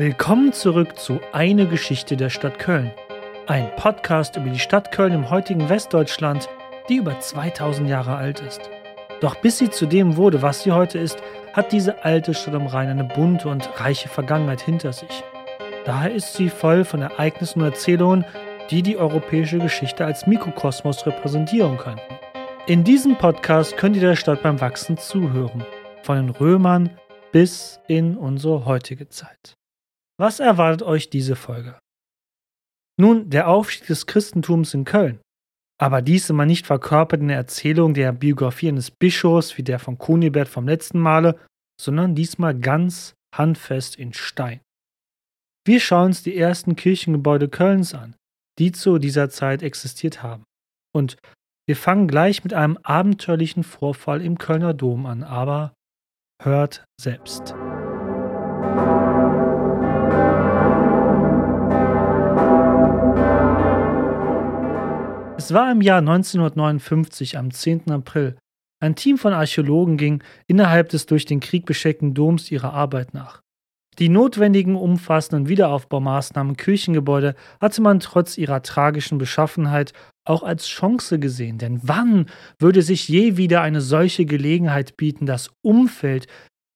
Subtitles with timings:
[0.00, 2.92] Willkommen zurück zu Eine Geschichte der Stadt Köln.
[3.48, 6.48] Ein Podcast über die Stadt Köln im heutigen Westdeutschland,
[6.88, 8.60] die über 2000 Jahre alt ist.
[9.20, 11.20] Doch bis sie zu dem wurde, was sie heute ist,
[11.52, 15.24] hat diese alte Stadt am Rhein eine bunte und reiche Vergangenheit hinter sich.
[15.84, 18.24] Daher ist sie voll von Ereignissen und Erzählungen,
[18.70, 22.14] die die europäische Geschichte als Mikrokosmos repräsentieren könnten.
[22.68, 25.66] In diesem Podcast könnt ihr der Stadt beim Wachsen zuhören,
[26.04, 26.88] von den Römern
[27.32, 29.57] bis in unsere heutige Zeit.
[30.20, 31.78] Was erwartet euch diese Folge?
[33.00, 35.20] Nun, der Aufstieg des Christentums in Köln.
[35.80, 39.96] Aber dies immer nicht verkörpert in der Erzählung der Biografie eines Bischofs wie der von
[39.96, 41.38] Kunibert vom letzten Male,
[41.80, 44.60] sondern diesmal ganz handfest in Stein.
[45.64, 48.16] Wir schauen uns die ersten Kirchengebäude Kölns an,
[48.58, 50.42] die zu dieser Zeit existiert haben.
[50.92, 51.16] Und
[51.68, 55.74] wir fangen gleich mit einem abenteuerlichen Vorfall im Kölner Dom an, aber
[56.42, 57.54] hört selbst.
[65.38, 67.92] Es war im Jahr 1959 am 10.
[67.92, 68.36] April.
[68.82, 73.40] Ein Team von Archäologen ging innerhalb des durch den Krieg bescheckten Doms ihrer Arbeit nach.
[74.00, 79.92] Die notwendigen umfassenden Wiederaufbaumaßnahmen Kirchengebäude hatte man trotz ihrer tragischen Beschaffenheit
[80.24, 82.26] auch als Chance gesehen, denn wann
[82.58, 86.26] würde sich je wieder eine solche Gelegenheit bieten, das Umfeld,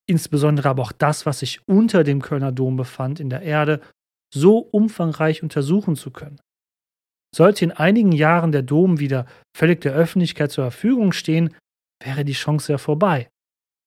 [0.08, 3.80] insbesondere aber auch das, was sich unter dem Kölner Dom befand, in der Erde,
[4.32, 6.38] so umfangreich untersuchen zu können?
[7.34, 11.54] Sollte in einigen Jahren der Dom wieder völlig der Öffentlichkeit zur Verfügung stehen,
[12.02, 13.28] wäre die Chance ja vorbei.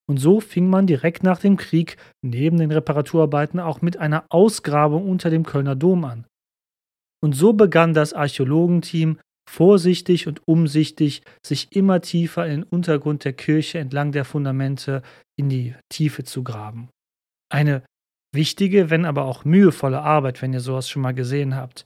[0.07, 5.09] Und so fing man direkt nach dem Krieg neben den Reparaturarbeiten auch mit einer Ausgrabung
[5.09, 6.25] unter dem Kölner Dom an.
[7.23, 13.33] Und so begann das Archäologenteam vorsichtig und umsichtig sich immer tiefer in den Untergrund der
[13.33, 15.01] Kirche entlang der Fundamente
[15.37, 16.89] in die Tiefe zu graben.
[17.51, 17.83] Eine
[18.33, 21.85] wichtige, wenn aber auch mühevolle Arbeit, wenn ihr sowas schon mal gesehen habt.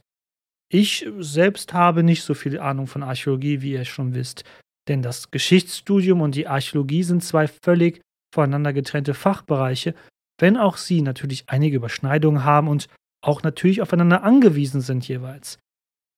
[0.72, 4.44] Ich selbst habe nicht so viel Ahnung von Archäologie, wie ihr schon wisst,
[4.88, 8.00] denn das Geschichtsstudium und die Archäologie sind zwei völlig
[8.32, 9.94] voneinander getrennte Fachbereiche,
[10.38, 12.86] wenn auch sie natürlich einige Überschneidungen haben und
[13.22, 15.58] auch natürlich aufeinander angewiesen sind jeweils.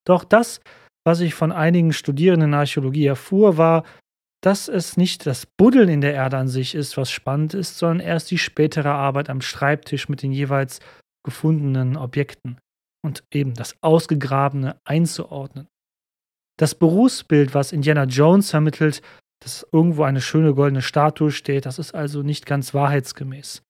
[0.06, 0.60] Doch das,
[1.04, 3.84] was ich von einigen Studierenden in Archäologie erfuhr, war,
[4.42, 8.06] dass es nicht das Buddeln in der Erde an sich ist, was spannend ist, sondern
[8.06, 10.80] erst die spätere Arbeit am Schreibtisch mit den jeweils
[11.24, 12.58] gefundenen Objekten
[13.02, 15.68] und eben das Ausgegrabene einzuordnen.
[16.58, 19.02] Das Berufsbild, was Indiana Jones vermittelt,
[19.42, 23.62] dass irgendwo eine schöne goldene Statue steht, das ist also nicht ganz wahrheitsgemäß.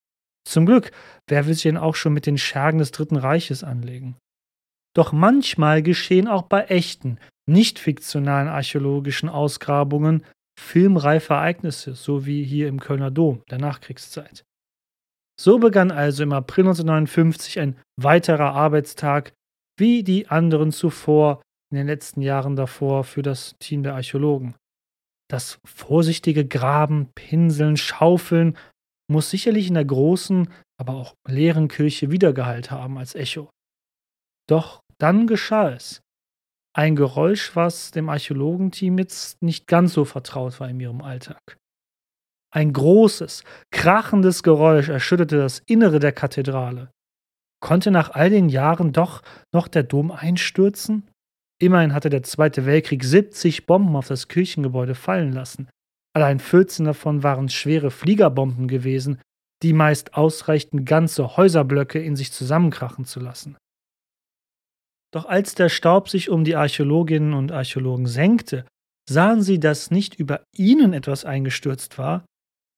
[0.45, 0.91] Zum Glück,
[1.29, 4.17] wer will sich denn auch schon mit den Schergen des Dritten Reiches anlegen?
[4.95, 10.25] Doch manchmal geschehen auch bei echten, nicht fiktionalen archäologischen Ausgrabungen
[10.59, 14.45] filmreife Ereignisse, so wie hier im Kölner Dom der Nachkriegszeit.
[15.41, 19.33] So begann also im April 1959 ein weiterer Arbeitstag,
[19.79, 24.55] wie die anderen zuvor in den letzten Jahren davor für das Team der Archäologen.
[25.31, 28.59] Das vorsichtige Graben, Pinseln, Schaufeln
[29.11, 33.49] muss sicherlich in der großen, aber auch leeren Kirche Wiedergehalt haben als Echo.
[34.49, 36.03] Doch dann geschah es.
[36.75, 41.59] Ein Geräusch, was dem Archäologenteam jetzt nicht ganz so vertraut war in ihrem Alltag.
[42.55, 46.91] Ein großes, krachendes Geräusch erschütterte das Innere der Kathedrale.
[47.61, 49.23] Konnte nach all den Jahren doch
[49.55, 51.09] noch der Dom einstürzen?
[51.59, 55.71] Immerhin hatte der Zweite Weltkrieg 70 Bomben auf das Kirchengebäude fallen lassen.
[56.15, 59.23] Allein 14 davon waren schwere Fliegerbomben gewesen,
[59.63, 63.57] die meist ausreichten, ganze Häuserblöcke in sich zusammenkrachen zu lassen.
[65.15, 68.67] Doch als der Staub sich um die Archäologinnen und Archäologen senkte,
[69.09, 72.27] sahen sie, dass nicht über ihnen etwas eingestürzt war,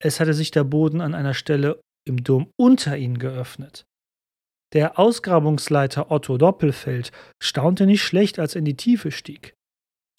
[0.05, 3.87] es hatte sich der Boden an einer Stelle im Dom unter ihnen geöffnet.
[4.75, 7.11] Der Ausgrabungsleiter Otto Doppelfeld
[7.43, 9.55] staunte nicht schlecht, als er in die Tiefe stieg.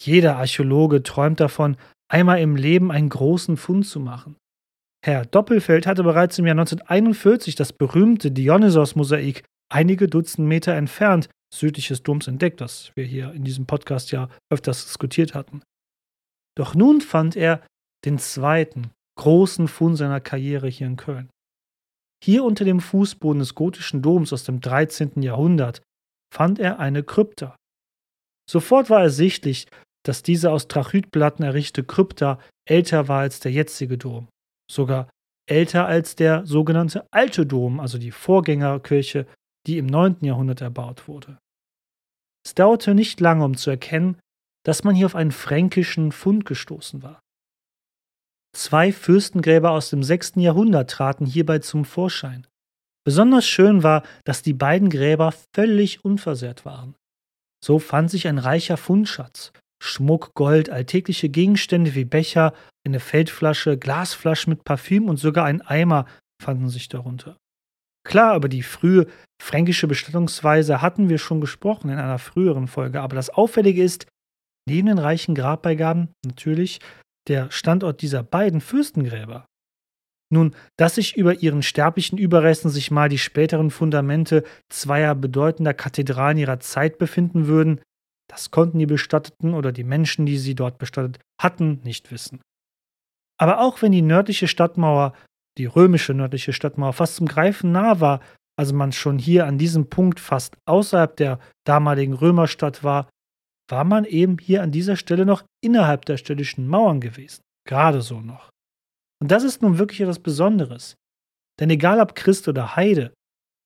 [0.02, 1.76] Jeder Archäologe träumt davon,
[2.10, 4.36] einmal im Leben einen großen Fund zu machen.
[5.04, 11.88] Herr Doppelfeld hatte bereits im Jahr 1941 das berühmte Dionysos-Mosaik einige Dutzend Meter entfernt südlich
[11.88, 15.62] des Doms entdeckt, das wir hier in diesem Podcast ja öfters diskutiert hatten.
[16.56, 17.64] Doch nun fand er
[18.04, 21.30] den zweiten, großen Fund seiner Karriere hier in Köln.
[22.22, 25.22] Hier unter dem Fußboden des gotischen Doms aus dem 13.
[25.22, 25.82] Jahrhundert
[26.34, 27.56] fand er eine Krypta.
[28.48, 29.66] Sofort war ersichtlich,
[30.04, 34.28] dass diese aus Trachytplatten errichtete Krypta älter war als der jetzige Dom,
[34.70, 35.10] sogar
[35.48, 39.26] älter als der sogenannte Alte Dom, also die Vorgängerkirche,
[39.66, 40.18] die im 9.
[40.20, 41.38] Jahrhundert erbaut wurde.
[42.44, 44.18] Es dauerte nicht lange, um zu erkennen,
[44.64, 47.20] dass man hier auf einen fränkischen Fund gestoßen war.
[48.56, 50.36] Zwei Fürstengräber aus dem 6.
[50.36, 52.46] Jahrhundert traten hierbei zum Vorschein.
[53.04, 56.94] Besonders schön war, dass die beiden Gräber völlig unversehrt waren.
[57.62, 59.52] So fand sich ein reicher Fundschatz.
[59.84, 62.54] Schmuck, Gold, alltägliche Gegenstände wie Becher,
[62.86, 66.06] eine Feldflasche, Glasflaschen mit Parfüm und sogar ein Eimer
[66.42, 67.36] fanden sich darunter.
[68.08, 69.06] Klar, über die frühe
[69.38, 74.06] fränkische Bestattungsweise hatten wir schon gesprochen in einer früheren Folge, aber das Auffällige ist,
[74.66, 76.80] neben den reichen Grabbeigaben natürlich
[77.28, 79.46] der Standort dieser beiden Fürstengräber.
[80.32, 86.38] Nun, dass sich über ihren sterblichen Überresten sich mal die späteren Fundamente zweier bedeutender Kathedralen
[86.38, 87.80] ihrer Zeit befinden würden,
[88.28, 92.40] das konnten die Bestatteten oder die Menschen, die sie dort bestattet hatten, nicht wissen.
[93.38, 95.12] Aber auch wenn die nördliche Stadtmauer,
[95.58, 98.20] die römische nördliche Stadtmauer, fast zum Greifen nah war,
[98.58, 103.08] also man schon hier an diesem Punkt fast außerhalb der damaligen Römerstadt war,
[103.68, 107.42] war man eben hier an dieser Stelle noch innerhalb der städtischen Mauern gewesen.
[107.66, 108.50] Gerade so noch.
[109.20, 110.94] Und das ist nun wirklich etwas Besonderes.
[111.58, 113.12] Denn egal ob Christ oder Heide,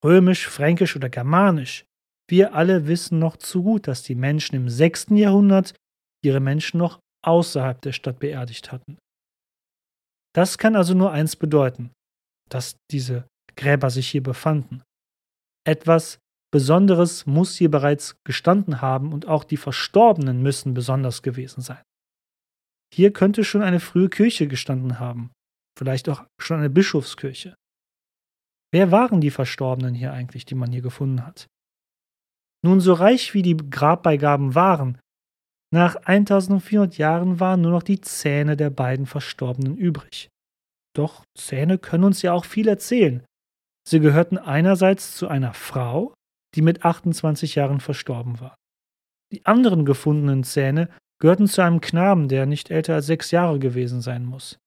[0.04, 1.84] römisch, fränkisch oder germanisch,
[2.28, 5.08] wir alle wissen noch zu gut, dass die Menschen im 6.
[5.10, 5.74] Jahrhundert
[6.24, 8.98] ihre Menschen noch außerhalb der Stadt beerdigt hatten.
[10.32, 11.90] Das kann also nur eins bedeuten,
[12.48, 13.26] dass diese
[13.56, 14.82] Gräber sich hier befanden.
[15.66, 16.18] Etwas
[16.52, 21.82] Besonderes muss hier bereits gestanden haben und auch die Verstorbenen müssen besonders gewesen sein.
[22.92, 25.30] Hier könnte schon eine frühe Kirche gestanden haben,
[25.78, 27.54] vielleicht auch schon eine Bischofskirche.
[28.72, 31.46] Wer waren die Verstorbenen hier eigentlich, die man hier gefunden hat?
[32.64, 34.98] Nun, so reich wie die Grabbeigaben waren,
[35.72, 40.28] nach 1400 Jahren waren nur noch die Zähne der beiden Verstorbenen übrig.
[40.96, 43.24] Doch Zähne können uns ja auch viel erzählen.
[43.88, 46.12] Sie gehörten einerseits zu einer Frau,
[46.54, 48.56] die mit 28 Jahren verstorben war.
[49.32, 50.88] Die anderen gefundenen Zähne
[51.20, 54.58] gehörten zu einem Knaben, der nicht älter als sechs Jahre gewesen sein muss.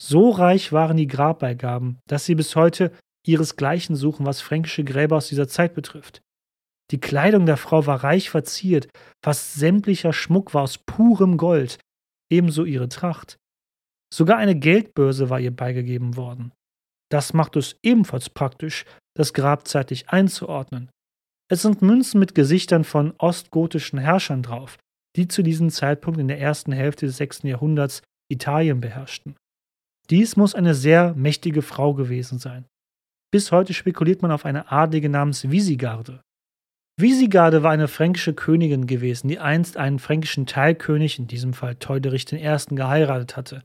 [0.00, 2.92] So reich waren die Grabbeigaben, dass sie bis heute
[3.26, 6.20] ihresgleichen suchen, was fränkische Gräber aus dieser Zeit betrifft.
[6.90, 8.88] Die Kleidung der Frau war reich verziert,
[9.24, 11.78] fast sämtlicher Schmuck war aus purem Gold,
[12.30, 13.36] ebenso ihre Tracht.
[14.14, 16.52] Sogar eine Geldbörse war ihr beigegeben worden.
[17.10, 18.84] Das macht es ebenfalls praktisch,
[19.14, 20.90] das Grab zeitlich einzuordnen.
[21.50, 24.78] Es sind Münzen mit Gesichtern von ostgotischen Herrschern drauf,
[25.16, 27.44] die zu diesem Zeitpunkt in der ersten Hälfte des 6.
[27.44, 29.34] Jahrhunderts Italien beherrschten.
[30.10, 32.66] Dies muss eine sehr mächtige Frau gewesen sein.
[33.30, 36.20] Bis heute spekuliert man auf eine Adlige namens Visigarde.
[36.98, 42.30] Visigarde war eine fränkische Königin gewesen, die einst einen fränkischen Teilkönig, in diesem Fall Teuderich
[42.32, 43.64] I., geheiratet hatte.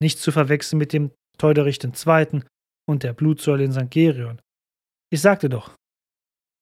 [0.00, 2.42] Nicht zu verwechseln mit dem Teuderich II.
[2.88, 3.90] und der Blutsäule in St.
[3.90, 4.40] Gerion.
[5.10, 5.74] Ich sagte doch,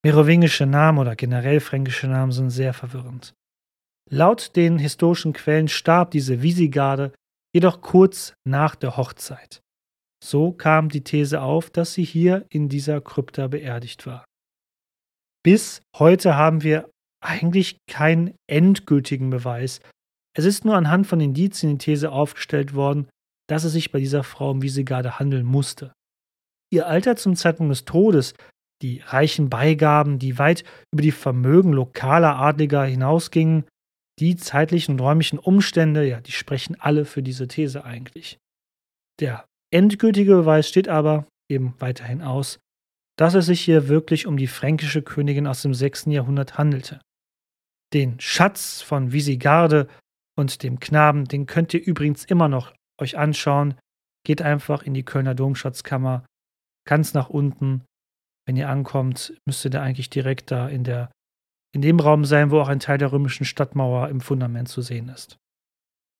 [0.05, 3.33] Merowingische Namen oder generell fränkische Namen sind sehr verwirrend.
[4.07, 7.11] Laut den historischen Quellen starb diese Visigarde
[7.55, 9.61] jedoch kurz nach der Hochzeit.
[10.23, 14.25] So kam die These auf, dass sie hier in dieser Krypta beerdigt war.
[15.43, 16.87] Bis heute haben wir
[17.19, 19.79] eigentlich keinen endgültigen Beweis.
[20.37, 23.07] Es ist nur anhand von Indizien die These aufgestellt worden,
[23.49, 25.93] dass es sich bei dieser Frau um Visigarde handeln musste.
[26.71, 28.35] Ihr Alter zum Zeitpunkt des Todes
[28.81, 33.65] die reichen Beigaben, die weit über die Vermögen lokaler Adliger hinausgingen,
[34.19, 38.37] die zeitlichen und räumlichen Umstände, ja, die sprechen alle für diese These eigentlich.
[39.19, 42.59] Der endgültige Beweis steht aber eben weiterhin aus,
[43.17, 46.05] dass es sich hier wirklich um die fränkische Königin aus dem 6.
[46.07, 46.99] Jahrhundert handelte.
[47.93, 49.87] Den Schatz von Visigarde
[50.37, 53.75] und dem Knaben, den könnt ihr übrigens immer noch euch anschauen.
[54.25, 56.25] Geht einfach in die Kölner Domschatzkammer,
[56.85, 57.83] ganz nach unten
[58.45, 61.11] wenn ihr ankommt, müsst ihr da eigentlich direkt da in der
[61.73, 65.09] in dem Raum sein, wo auch ein Teil der römischen Stadtmauer im Fundament zu sehen
[65.09, 65.37] ist.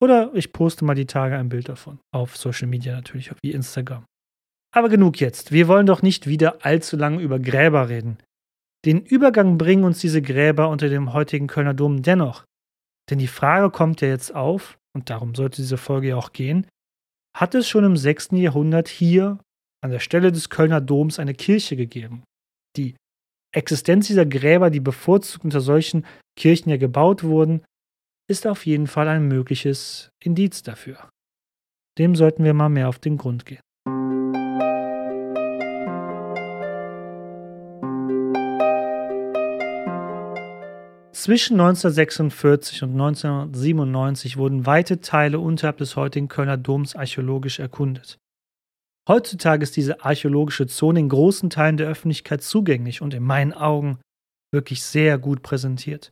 [0.02, 2.00] Oder ich poste mal die Tage ein Bild davon.
[2.14, 4.04] Auf Social Media natürlich, wie Instagram.
[4.74, 5.54] Aber genug jetzt.
[5.54, 8.18] Wir wollen doch nicht wieder allzu lange über Gräber reden.
[8.84, 12.44] Den Übergang bringen uns diese Gräber unter dem heutigen Kölner Dom dennoch.
[13.10, 16.68] Denn die Frage kommt ja jetzt auf, und darum sollte diese Folge ja auch gehen,
[17.36, 18.32] hat es schon im 6.
[18.34, 19.40] Jahrhundert hier
[19.86, 22.24] an der Stelle des Kölner Doms eine Kirche gegeben.
[22.76, 22.96] Die
[23.54, 27.64] Existenz dieser Gräber, die bevorzugt unter solchen Kirchen ja gebaut wurden,
[28.28, 31.10] ist auf jeden Fall ein mögliches Indiz dafür.
[32.00, 33.62] Dem sollten wir mal mehr auf den Grund gehen.
[41.14, 48.18] Zwischen 1946 und 1997 wurden weite Teile unterhalb des heutigen Kölner Doms archäologisch erkundet.
[49.08, 54.00] Heutzutage ist diese archäologische Zone in großen Teilen der Öffentlichkeit zugänglich und in meinen Augen
[54.52, 56.12] wirklich sehr gut präsentiert.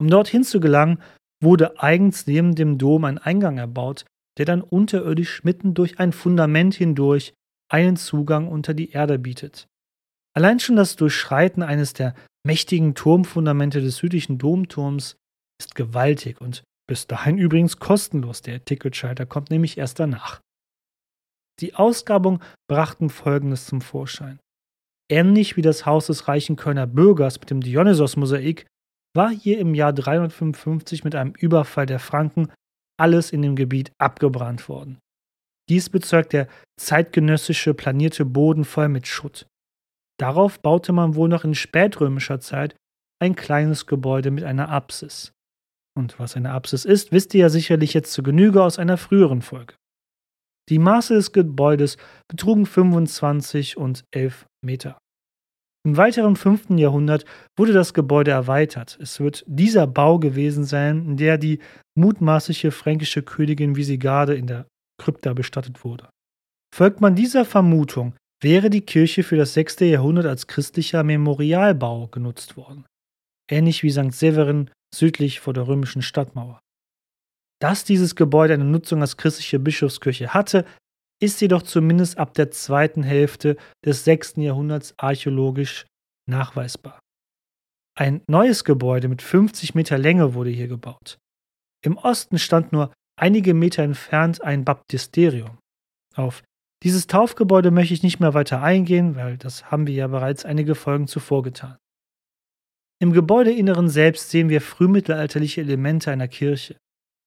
[0.00, 1.02] Um dorthin zu gelangen,
[1.42, 4.04] wurde eigens neben dem Dom ein Eingang erbaut,
[4.38, 7.34] der dann unterirdisch mitten durch ein Fundament hindurch
[7.70, 9.66] einen Zugang unter die Erde bietet.
[10.34, 12.14] Allein schon das Durchschreiten eines der
[12.46, 15.16] mächtigen Turmfundamente des südlichen Domturms
[15.60, 18.40] ist gewaltig und bis dahin übrigens kostenlos.
[18.42, 20.40] Der Ticketschalter kommt nämlich erst danach.
[21.60, 24.38] Die Ausgrabung brachten Folgendes zum Vorschein.
[25.10, 28.66] Ähnlich wie das Haus des reichen Kölner Bürgers mit dem Dionysos-Mosaik
[29.16, 32.52] war hier im Jahr 355 mit einem Überfall der Franken
[33.00, 34.98] alles in dem Gebiet abgebrannt worden.
[35.68, 36.48] Dies bezeugt der
[36.78, 39.46] zeitgenössische planierte Boden voll mit Schutt.
[40.18, 42.74] Darauf baute man wohl noch in spätrömischer Zeit
[43.20, 45.32] ein kleines Gebäude mit einer Apsis.
[45.96, 49.42] Und was eine Apsis ist, wisst ihr ja sicherlich jetzt zu Genüge aus einer früheren
[49.42, 49.74] Folge.
[50.68, 51.96] Die Maße des Gebäudes
[52.28, 54.98] betrugen 25 und 11 Meter.
[55.86, 56.70] Im weiteren 5.
[56.70, 57.24] Jahrhundert
[57.56, 58.98] wurde das Gebäude erweitert.
[59.00, 61.60] Es wird dieser Bau gewesen sein, in der die
[61.96, 64.66] mutmaßliche fränkische Königin Visigarde in der
[65.00, 66.10] Krypta bestattet wurde.
[66.74, 69.80] Folgt man dieser Vermutung, wäre die Kirche für das 6.
[69.80, 72.84] Jahrhundert als christlicher Memorialbau genutzt worden.
[73.50, 74.12] Ähnlich wie St.
[74.12, 76.60] Severin südlich vor der römischen Stadtmauer.
[77.60, 80.64] Dass dieses Gebäude eine Nutzung als christliche Bischofskirche hatte,
[81.20, 84.36] ist jedoch zumindest ab der zweiten Hälfte des 6.
[84.36, 85.86] Jahrhunderts archäologisch
[86.28, 87.00] nachweisbar.
[87.98, 91.18] Ein neues Gebäude mit 50 Meter Länge wurde hier gebaut.
[91.84, 95.58] Im Osten stand nur einige Meter entfernt ein Baptisterium.
[96.14, 96.44] Auf
[96.84, 100.76] dieses Taufgebäude möchte ich nicht mehr weiter eingehen, weil das haben wir ja bereits einige
[100.76, 101.76] Folgen zuvor getan.
[103.00, 106.76] Im Gebäudeinneren selbst sehen wir frühmittelalterliche Elemente einer Kirche.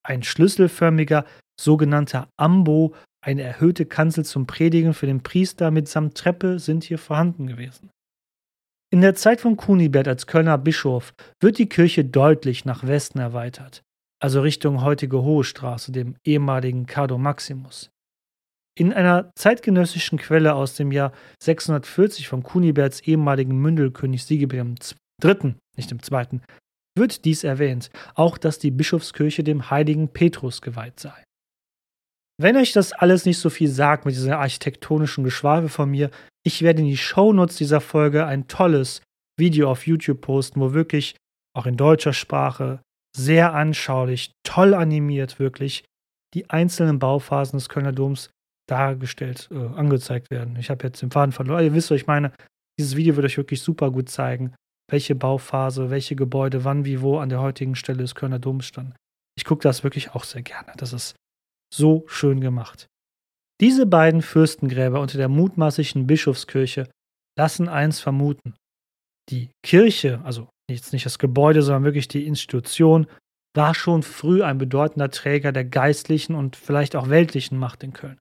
[0.04, 1.26] Ein schlüsselförmiger,
[1.60, 7.46] sogenannter Ambo, eine erhöhte Kanzel zum Predigen für den Priester mitsamt Treppe sind hier vorhanden
[7.48, 7.92] gewesen.
[8.94, 13.84] In der Zeit von Kunibert als Kölner Bischof wird die Kirche deutlich nach Westen erweitert,
[14.20, 17.90] also Richtung heutige Hohe Straße, dem ehemaligen Cardo Maximus.
[18.78, 25.92] In einer zeitgenössischen Quelle aus dem Jahr 640 von Kuniberts ehemaligen Mündelkönig Sigebert III., nicht
[25.92, 26.42] im zweiten,
[26.98, 31.24] wird dies erwähnt, auch dass die Bischofskirche dem heiligen Petrus geweiht sei.
[32.42, 36.10] Wenn euch das alles nicht so viel sagt mit dieser architektonischen Geschwafel von mir,
[36.44, 39.02] ich werde in die Shownotes dieser Folge ein tolles
[39.40, 41.16] Video auf YouTube posten, wo wirklich
[41.56, 42.82] auch in deutscher Sprache
[43.16, 45.84] sehr anschaulich, toll animiert wirklich
[46.34, 48.30] die einzelnen Bauphasen des Kölner Doms
[48.70, 50.56] dargestellt, äh, angezeigt werden.
[50.56, 51.64] Ich habe jetzt den Faden verloren.
[51.64, 52.32] Ihr wisst, was ich meine.
[52.80, 54.56] Dieses Video wird euch wirklich super gut zeigen,
[54.92, 58.94] welche Bauphase, welche Gebäude, wann, wie, wo an der heutigen Stelle des Kölner Doms standen.
[59.38, 60.74] Ich gucke das wirklich auch sehr gerne.
[60.78, 61.16] Das ist
[61.74, 62.88] so schön gemacht.
[63.62, 66.90] Diese beiden Fürstengräber unter der mutmaßlichen Bischofskirche
[67.38, 68.56] lassen eins vermuten.
[69.30, 73.08] Die Kirche, also jetzt nicht das Gebäude, sondern wirklich die Institution,
[73.56, 78.18] war schon früh ein bedeutender Träger der geistlichen und vielleicht auch weltlichen Macht in Köln.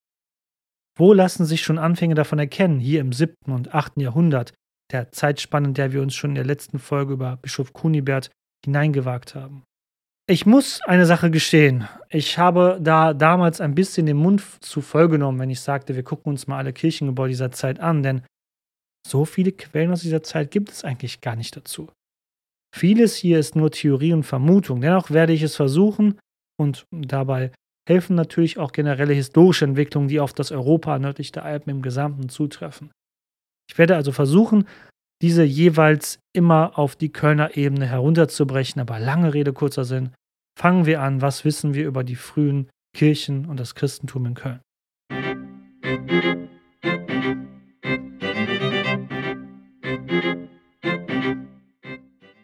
[0.99, 3.35] Wo lassen sich schon Anfänge davon erkennen, hier im 7.
[3.47, 3.97] und 8.
[3.97, 4.53] Jahrhundert,
[4.93, 8.31] der Zeitspanne, in der wir uns schon in der letzten Folge über Bischof Kunibert
[8.65, 9.63] hineingewagt haben.
[10.29, 11.89] Ich muss eine Sache gestehen.
[12.09, 16.05] Ich habe da damals ein bisschen den Mund zu voll genommen, wenn ich sagte, wir
[16.05, 18.23] gucken uns mal alle Kirchengebäude dieser Zeit an, denn
[19.07, 21.91] so viele Quellen aus dieser Zeit gibt es eigentlich gar nicht dazu.
[22.73, 24.81] Vieles hier ist nur Theorie und Vermutung.
[24.81, 26.19] Dennoch werde ich es versuchen
[26.57, 27.51] und dabei
[27.89, 32.29] helfen natürlich auch generelle historische Entwicklungen, die auf das Europa nördlich der Alpen im Gesamten
[32.29, 32.93] zutreffen.
[33.71, 34.67] Ich werde also versuchen,
[35.23, 40.11] diese jeweils immer auf die Kölner Ebene herunterzubrechen, aber lange Rede, kurzer Sinn.
[40.59, 44.61] Fangen wir an, was wissen wir über die frühen Kirchen und das Christentum in Köln?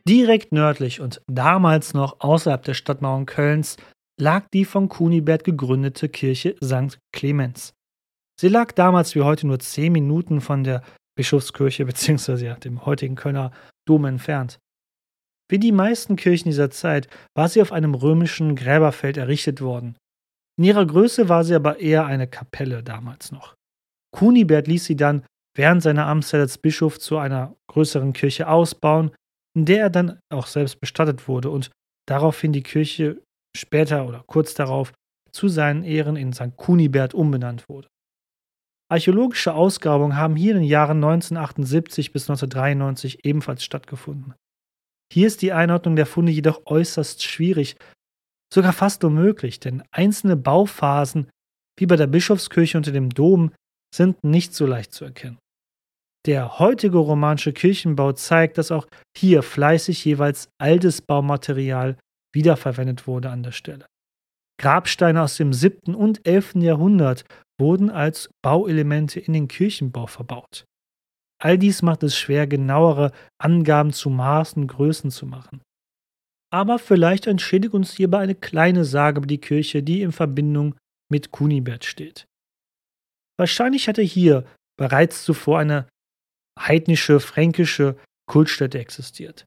[0.09, 3.77] Direkt nördlich und damals noch außerhalb der Stadtmauern Kölns
[4.21, 6.99] lag die von Kunibert gegründete Kirche St.
[7.13, 7.73] Clemens.
[8.41, 10.83] Sie lag damals wie heute nur zehn Minuten von der
[11.17, 12.47] Bischofskirche bzw.
[12.47, 13.53] Ja, dem heutigen Kölner
[13.87, 14.59] Dom entfernt.
[15.49, 19.97] Wie die meisten Kirchen dieser Zeit war sie auf einem römischen Gräberfeld errichtet worden.
[20.59, 23.55] In ihrer Größe war sie aber eher eine Kapelle damals noch.
[24.13, 25.25] Kunibert ließ sie dann
[25.57, 29.11] während seiner Amtszeit als Bischof zu einer größeren Kirche ausbauen,
[29.57, 31.71] in der er dann auch selbst bestattet wurde und
[32.09, 33.23] daraufhin die Kirche
[33.57, 34.93] später oder kurz darauf
[35.33, 36.57] zu seinen Ehren in St.
[36.57, 37.89] Kunibert umbenannt wurde.
[38.89, 44.35] Archäologische Ausgrabungen haben hier in den Jahren 1978 bis 1993 ebenfalls stattgefunden.
[45.13, 47.77] Hier ist die Einordnung der Funde jedoch äußerst schwierig,
[48.53, 51.31] sogar fast unmöglich, denn einzelne Bauphasen,
[51.79, 53.53] wie bei der Bischofskirche unter dem Dom,
[53.95, 55.39] sind nicht so leicht zu erkennen.
[56.27, 61.97] Der heutige romanische Kirchenbau zeigt, dass auch hier fleißig jeweils altes Baumaterial
[62.35, 63.87] wiederverwendet wurde an der Stelle.
[64.61, 65.95] Grabsteine aus dem 7.
[65.95, 66.57] und 11.
[66.57, 67.25] Jahrhundert
[67.59, 70.65] wurden als Bauelemente in den Kirchenbau verbaut.
[71.43, 75.61] All dies macht es schwer, genauere Angaben zu Maßen und Größen zu machen.
[76.53, 80.77] Aber vielleicht entschädigt uns hierbei eine kleine Sage über die Kirche, die in Verbindung
[81.11, 82.27] mit Kunibert steht.
[83.39, 84.47] Wahrscheinlich hatte hier
[84.79, 85.89] bereits zuvor eine
[86.59, 87.97] heidnische, fränkische
[88.27, 89.45] Kultstätte existiert.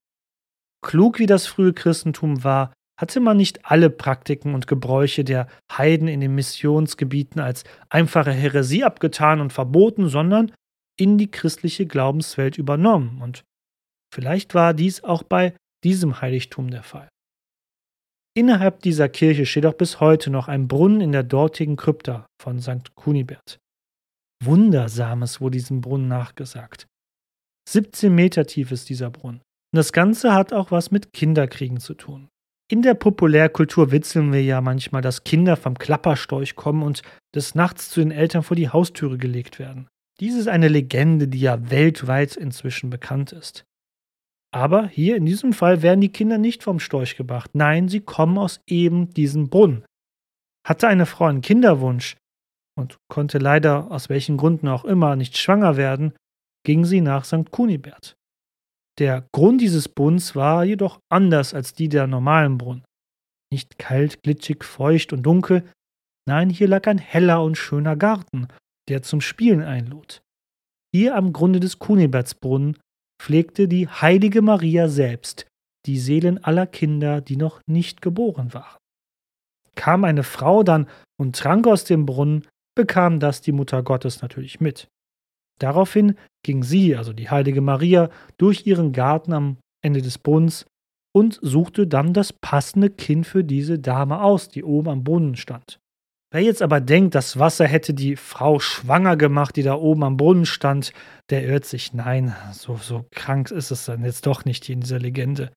[0.85, 6.09] Klug wie das frühe Christentum war, hatte man nicht alle Praktiken und Gebräuche der Heiden
[6.09, 10.51] in den Missionsgebieten als einfache Häresie abgetan und verboten, sondern
[10.99, 13.21] in die christliche Glaubenswelt übernommen.
[13.21, 13.43] Und
[14.13, 17.07] vielleicht war dies auch bei diesem Heiligtum der Fall.
[18.35, 22.59] Innerhalb dieser Kirche steht auch bis heute noch ein Brunnen in der dortigen Krypta von
[22.59, 22.95] St.
[22.95, 23.59] Kunibert.
[24.43, 26.85] Wundersames wurde diesem Brunnen nachgesagt.
[27.69, 29.39] 17 Meter tief ist dieser Brunnen.
[29.71, 32.28] Und das Ganze hat auch was mit Kinderkriegen zu tun.
[32.71, 37.01] In der Populärkultur witzeln wir ja manchmal, dass Kinder vom Klapperstorch kommen und
[37.33, 39.87] des Nachts zu den Eltern vor die Haustüre gelegt werden.
[40.19, 43.63] Dies ist eine Legende, die ja weltweit inzwischen bekannt ist.
[44.51, 47.51] Aber hier in diesem Fall werden die Kinder nicht vom Storch gebracht.
[47.53, 49.83] Nein, sie kommen aus eben diesem Brunnen.
[50.67, 52.17] Hatte eine Frau einen Kinderwunsch
[52.77, 56.13] und konnte leider aus welchen Gründen auch immer nicht schwanger werden,
[56.63, 57.49] ging sie nach St.
[57.51, 58.15] Kunibert.
[58.99, 62.83] Der Grund dieses Brunnens war jedoch anders als die der normalen Brunnen.
[63.51, 65.63] Nicht kalt, glitschig, feucht und dunkel,
[66.27, 68.49] nein, hier lag ein heller und schöner Garten,
[68.89, 70.21] der zum Spielen einlud.
[70.93, 72.77] Hier am Grunde des Kunibertsbrunnen
[73.21, 75.47] pflegte die heilige Maria selbst
[75.85, 78.77] die Seelen aller Kinder, die noch nicht geboren waren.
[79.75, 84.59] Kam eine Frau dann und trank aus dem Brunnen, bekam das die Mutter Gottes natürlich
[84.59, 84.87] mit.
[85.59, 90.65] Daraufhin ging sie, also die heilige Maria, durch ihren Garten am Ende des Brunnens
[91.13, 95.79] und suchte dann das passende Kind für diese Dame aus, die oben am Brunnen stand.
[96.31, 100.15] Wer jetzt aber denkt, das Wasser hätte die Frau schwanger gemacht, die da oben am
[100.15, 100.93] Brunnen stand,
[101.31, 101.93] der irrt sich.
[101.93, 105.51] Nein, so, so krank ist es dann jetzt doch nicht hier in dieser Legende.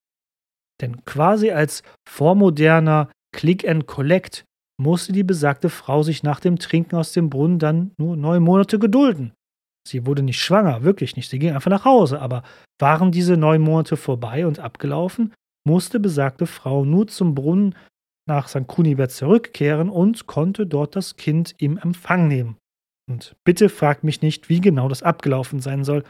[0.80, 4.44] Denn quasi als vormoderner Click and Collect
[4.80, 8.78] musste die besagte Frau sich nach dem Trinken aus dem Brunnen dann nur neun Monate
[8.78, 9.34] gedulden.
[9.86, 11.28] Sie wurde nicht schwanger, wirklich nicht.
[11.28, 12.20] Sie ging einfach nach Hause.
[12.20, 12.42] Aber
[12.80, 15.32] waren diese neun Monate vorbei und abgelaufen,
[15.66, 17.74] musste besagte Frau nur zum Brunnen
[18.28, 18.66] nach St.
[18.66, 22.56] Kunibert zurückkehren und konnte dort das Kind im Empfang nehmen.
[23.10, 26.04] Und bitte fragt mich nicht, wie genau das abgelaufen sein soll,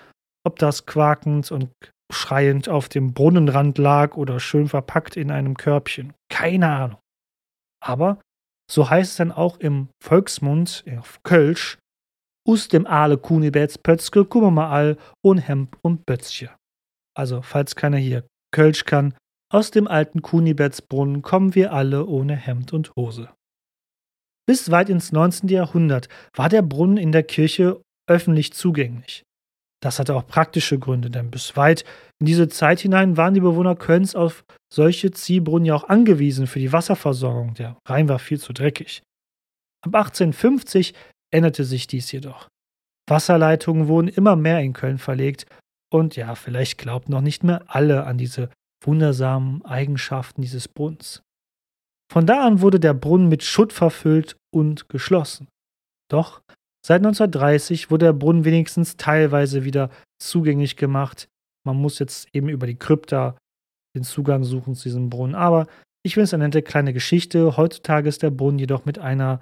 [0.44, 1.70] ob das quakend und
[2.12, 6.12] schreiend auf dem Brunnenrand lag oder schön verpackt in einem Körbchen.
[6.30, 6.98] Keine Ahnung.
[7.82, 8.20] Aber
[8.70, 11.78] so heißt es dann auch im Volksmund auf Kölsch,
[12.46, 16.50] us dem ale Kunibets Pötzke kummer mal all und Hemd und Bötzche.
[17.14, 19.14] Also, falls keiner hier Kölsch kann,
[19.52, 23.28] aus dem alten Kunibetsbrunnen kommen wir alle ohne Hemd und Hose.
[24.46, 25.48] Bis weit ins 19.
[25.48, 29.22] Jahrhundert war der Brunnen in der Kirche öffentlich zugänglich.
[29.83, 31.85] Das hatte auch praktische Gründe, denn bis weit
[32.20, 36.61] in diese Zeit hinein waren die Bewohner Kölns auf solche Ziehbrunnen ja auch angewiesen für
[36.61, 37.55] die Wasserversorgung.
[37.55, 39.02] Der Rhein war viel zu dreckig.
[39.85, 40.94] Ab 1850
[41.32, 42.48] änderte sich dies jedoch.
[43.08, 45.46] Wasserleitungen wurden immer mehr in Köln verlegt
[45.92, 48.48] und ja, vielleicht glaubten noch nicht mehr alle an diese
[48.84, 51.22] wundersamen Eigenschaften dieses Brunnens.
[52.12, 55.48] Von da an wurde der Brunnen mit Schutt verfüllt und geschlossen.
[56.10, 56.42] Doch
[56.84, 59.90] seit 1930 wurde der Brunnen wenigstens teilweise wieder
[60.22, 61.28] zugänglich gemacht.
[61.66, 63.36] Man muss jetzt eben über die Krypta
[63.96, 65.34] den Zugang suchen zu diesem Brunnen.
[65.34, 65.66] Aber
[66.04, 67.56] ich finde es eine nette kleine Geschichte.
[67.56, 69.40] Heutzutage ist der Brunnen jedoch mit einer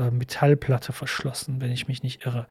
[0.00, 2.46] äh, Metallplatte verschlossen, wenn ich mich nicht irre.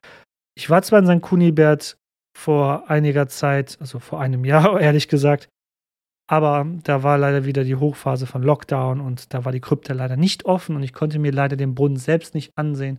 [0.56, 1.22] Ich war zwar in St.
[1.22, 1.96] Kunibert
[2.36, 5.48] vor einiger Zeit, also vor einem Jahr, ehrlich gesagt,
[6.26, 10.16] aber da war leider wieder die Hochphase von Lockdown und da war die Krypta leider
[10.16, 12.98] nicht offen und ich konnte mir leider den Brunnen selbst nicht ansehen.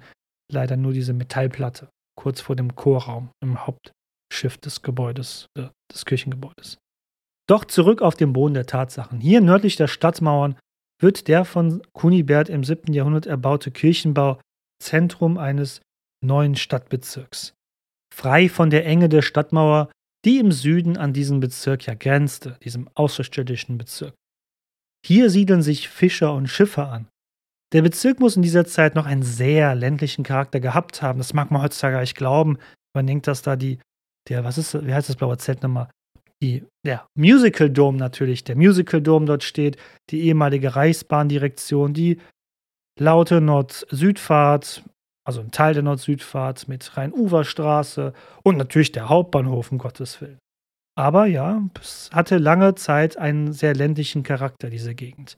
[0.52, 6.78] Leider nur diese Metallplatte kurz vor dem Chorraum im Hauptschiff des Gebäudes, äh, des Kirchengebäudes.
[7.48, 9.20] Doch zurück auf den Boden der Tatsachen.
[9.20, 10.56] Hier nördlich der Stadtmauern
[11.00, 12.94] wird der von Kunibert im 7.
[12.94, 14.40] Jahrhundert erbaute Kirchenbau
[14.82, 15.82] Zentrum eines
[16.24, 17.54] neuen Stadtbezirks.
[18.14, 19.90] Frei von der Enge der Stadtmauer,
[20.26, 24.14] die im Süden an diesen Bezirk ja grenzte, diesem außerstädtischen Bezirk.
[25.06, 27.08] Hier siedeln sich Fischer und Schiffer an.
[27.74, 31.20] Der Bezirk muss in dieser Zeit noch einen sehr ländlichen Charakter gehabt haben.
[31.20, 32.58] Das mag man heutzutage gar nicht glauben.
[32.96, 33.80] Man denkt, dass da die,
[34.30, 35.90] der, was ist, wie heißt das blaue Zelt nochmal?
[36.42, 39.78] Die, der Musical Dome natürlich, der Musical Dome dort steht,
[40.10, 42.20] die ehemalige Reichsbahndirektion, die
[43.00, 44.84] laute Nord-Südfahrt,
[45.26, 50.40] also ein Teil der Nord-Südfahrt mit Rhein-Ufer-Straße und natürlich der Hauptbahnhof, um Gottes Willen.
[50.98, 55.38] Aber ja, es hatte lange Zeit einen sehr ländlichen Charakter, diese Gegend.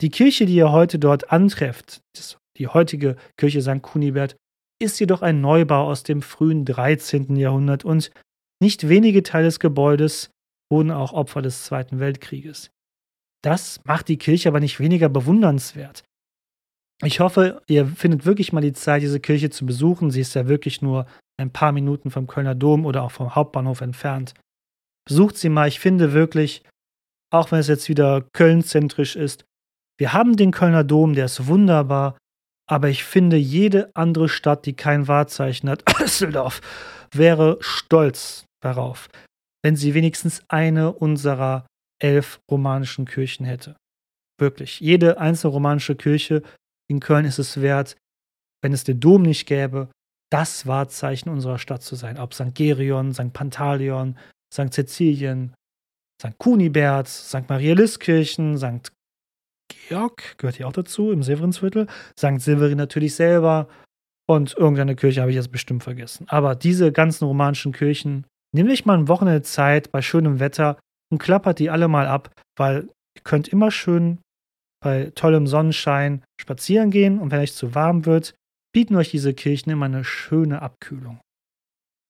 [0.00, 2.02] Die Kirche, die ihr heute dort antrefft,
[2.56, 3.82] die heutige Kirche St.
[3.82, 4.36] Kunibert,
[4.80, 7.34] ist jedoch ein Neubau aus dem frühen 13.
[7.34, 8.12] Jahrhundert und
[8.60, 10.30] nicht wenige Teile des Gebäudes
[10.70, 12.70] wurden auch Opfer des Zweiten Weltkrieges.
[13.42, 16.04] Das macht die Kirche aber nicht weniger bewundernswert.
[17.04, 20.10] Ich hoffe, ihr findet wirklich mal die Zeit, diese Kirche zu besuchen.
[20.10, 21.06] Sie ist ja wirklich nur
[21.40, 24.34] ein paar Minuten vom Kölner Dom oder auch vom Hauptbahnhof entfernt.
[25.06, 25.68] Besucht sie mal.
[25.68, 26.62] Ich finde wirklich,
[27.32, 29.44] auch wenn es jetzt wieder Köln-zentrisch ist,
[29.96, 32.18] wir haben den Kölner Dom, der ist wunderbar,
[32.68, 36.60] aber ich finde, jede andere Stadt, die kein Wahrzeichen hat, Düsseldorf,
[37.12, 39.08] wäre stolz darauf,
[39.62, 41.66] wenn sie wenigstens eine unserer
[42.00, 43.76] elf romanischen Kirchen hätte.
[44.40, 44.80] Wirklich.
[44.80, 46.42] Jede einzelne romanische Kirche
[46.88, 47.96] in Köln ist es wert,
[48.62, 49.88] wenn es den Dom nicht gäbe,
[50.30, 52.18] das Wahrzeichen unserer Stadt zu sein.
[52.18, 52.54] Ob St.
[52.54, 53.32] Gerion, St.
[53.32, 54.16] Pantaleon,
[54.52, 54.72] St.
[54.72, 55.54] Cäcilien,
[56.22, 56.38] St.
[56.38, 57.48] Kunibert, St.
[57.48, 58.92] Maria Liskirchen, St.
[59.68, 61.86] Georg, gehört hier auch dazu, im Severinsviertel,
[62.18, 62.40] St.
[62.40, 63.68] Silverin natürlich selber
[64.26, 66.26] und irgendeine Kirche habe ich jetzt bestimmt vergessen.
[66.28, 70.78] Aber diese ganzen romanischen Kirchen, nehmt euch mal ein Wochenende Zeit bei schönem Wetter
[71.10, 74.18] und klappert die alle mal ab, weil ihr könnt immer schön
[74.80, 78.34] bei tollem Sonnenschein spazieren gehen und wenn euch zu warm wird,
[78.72, 81.20] bieten euch diese Kirchen immer eine schöne Abkühlung.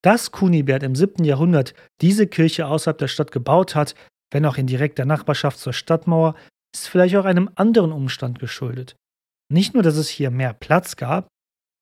[0.03, 1.25] Dass Kunibert im 7.
[1.25, 3.95] Jahrhundert diese Kirche außerhalb der Stadt gebaut hat,
[4.33, 6.35] wenn auch in direkter Nachbarschaft zur Stadtmauer,
[6.75, 8.97] ist vielleicht auch einem anderen Umstand geschuldet.
[9.51, 11.29] Nicht nur, dass es hier mehr Platz gab,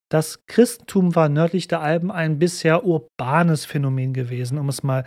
[0.08, 5.04] das Christentum war nördlich der Alpen ein bisher urbanes Phänomen gewesen, um es mal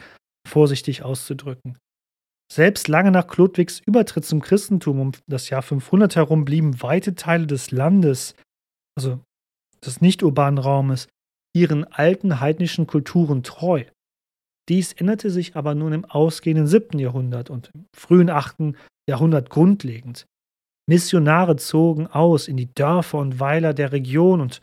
[0.48, 1.78] vorsichtig auszudrücken.
[2.52, 7.46] Selbst lange nach Chlodwigs Übertritt zum Christentum um das Jahr 500 herum blieben weite Teile
[7.46, 8.36] des Landes,
[8.98, 9.20] also
[9.86, 11.08] des nicht-urbanen Raumes,
[11.56, 13.86] ihren alten heidnischen Kulturen treu.
[14.68, 17.00] Dies änderte sich aber nun im ausgehenden 7.
[17.00, 18.76] Jahrhundert und im frühen 8.
[19.08, 20.26] Jahrhundert grundlegend.
[20.88, 24.62] Missionare zogen aus in die Dörfer und Weiler der Region und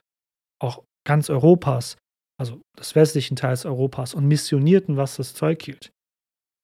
[1.06, 1.96] ganz Europas,
[2.38, 5.90] also des westlichen Teils Europas, und missionierten, was das Zeug hielt.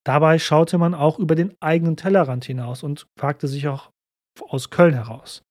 [0.04, 3.90] Dabei schaute man auch über den eigenen Tellerrand hinaus und wagte sich auch
[4.40, 5.42] aus Köln heraus.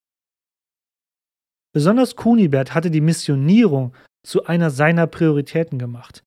[1.74, 6.24] Besonders Kunibert hatte die Missionierung zu einer seiner Prioritäten gemacht.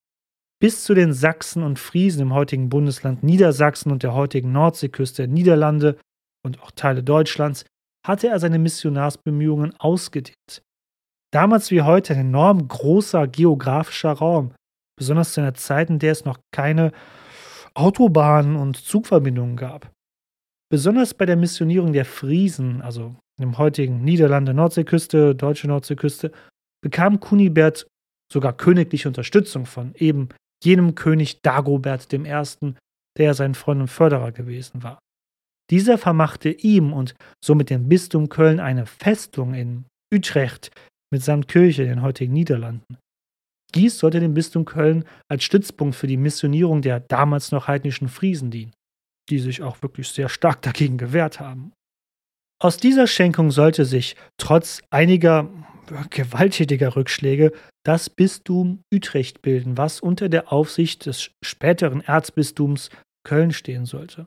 [0.61, 5.35] Bis zu den Sachsen und Friesen im heutigen Bundesland Niedersachsen und der heutigen Nordseeküste der
[5.35, 5.99] Niederlande
[6.43, 7.67] und auch Teile Deutschlands
[8.07, 10.63] hatte er seine Missionarsbemühungen ausgedehnt.
[11.35, 14.55] Damals wie heute ein enorm großer geografischer Raum,
[14.97, 16.93] besonders zu einer Zeit, in der es noch keine
[17.75, 19.91] Autobahnen und Zugverbindungen gab.
[20.71, 26.31] Besonders bei der Missionierung der Friesen, also im heutigen Niederlande Nordseeküste, deutsche Nordseeküste,
[26.81, 27.89] bekam Kunibert
[28.33, 30.29] sogar königliche Unterstützung von eben
[30.63, 32.75] jenem König Dagobert I.,
[33.19, 35.01] der sein Freund und Förderer gewesen war.
[35.71, 40.71] Dieser vermachte ihm und somit dem Bistum Köln eine Festung in Utrecht
[41.15, 42.99] mitsamt Kirche in den heutigen Niederlanden.
[43.73, 48.51] Dies sollte dem Bistum Köln als Stützpunkt für die Missionierung der damals noch heidnischen Friesen
[48.51, 48.73] dienen,
[49.31, 51.73] die sich auch wirklich sehr stark dagegen gewehrt haben.
[52.61, 55.49] Aus dieser Schenkung sollte sich, trotz einiger
[56.11, 57.53] gewalttätiger Rückschläge,
[57.85, 62.91] das Bistum Utrecht bilden, was unter der Aufsicht des späteren Erzbistums
[63.25, 64.27] Köln stehen sollte.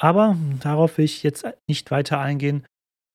[0.00, 2.64] Aber darauf will ich jetzt nicht weiter eingehen,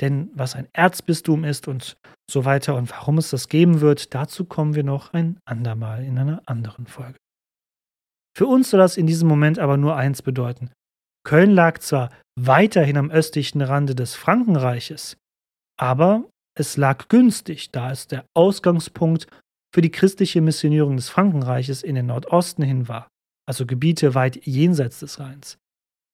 [0.01, 1.97] denn was ein Erzbistum ist und
[2.29, 6.17] so weiter und warum es das geben wird, dazu kommen wir noch ein andermal in
[6.17, 7.17] einer anderen Folge.
[8.35, 10.71] Für uns soll das in diesem Moment aber nur eins bedeuten.
[11.25, 15.17] Köln lag zwar weiterhin am östlichen Rande des Frankenreiches,
[15.79, 16.25] aber
[16.57, 19.27] es lag günstig, da es der Ausgangspunkt
[19.73, 23.07] für die christliche Missionierung des Frankenreiches in den Nordosten hin war,
[23.47, 25.57] also Gebiete weit jenseits des Rheins.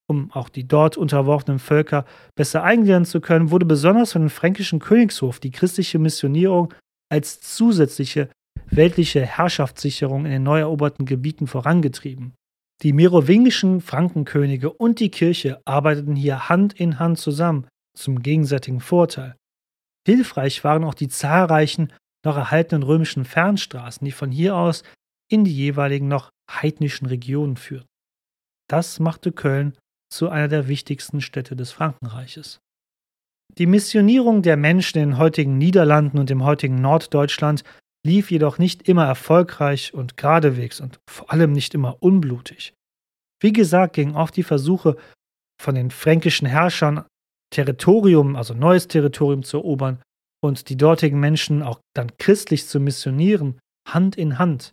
[0.10, 2.04] Um auch die dort unterworfenen Völker
[2.36, 6.74] besser eingliedern zu können, wurde besonders von dem fränkischen Königshof die christliche Missionierung
[7.12, 8.30] als zusätzliche
[8.72, 12.34] weltliche Herrschaftssicherung in den neu eroberten Gebieten vorangetrieben.
[12.82, 19.36] Die merowingischen Frankenkönige und die Kirche arbeiteten hier Hand in Hand zusammen zum gegenseitigen Vorteil.
[20.08, 21.94] Hilfreich waren auch die zahlreichen
[22.26, 24.84] noch erhaltenen römischen Fernstraßen, die von hier aus
[25.30, 27.88] in die jeweiligen noch heidnischen Regionen führten.
[28.68, 29.78] Das machte Köln
[30.10, 32.60] zu einer der wichtigsten Städte des Frankenreiches.
[33.58, 37.64] Die Missionierung der Menschen in den heutigen Niederlanden und im heutigen Norddeutschland
[38.06, 42.74] lief jedoch nicht immer erfolgreich und geradewegs und vor allem nicht immer unblutig.
[43.42, 44.98] Wie gesagt, gingen oft die Versuche
[45.62, 47.06] von den fränkischen Herrschern,
[47.52, 50.02] Territorium, also neues Territorium zu erobern
[50.42, 54.72] und die dortigen Menschen auch dann christlich zu missionieren, Hand in Hand.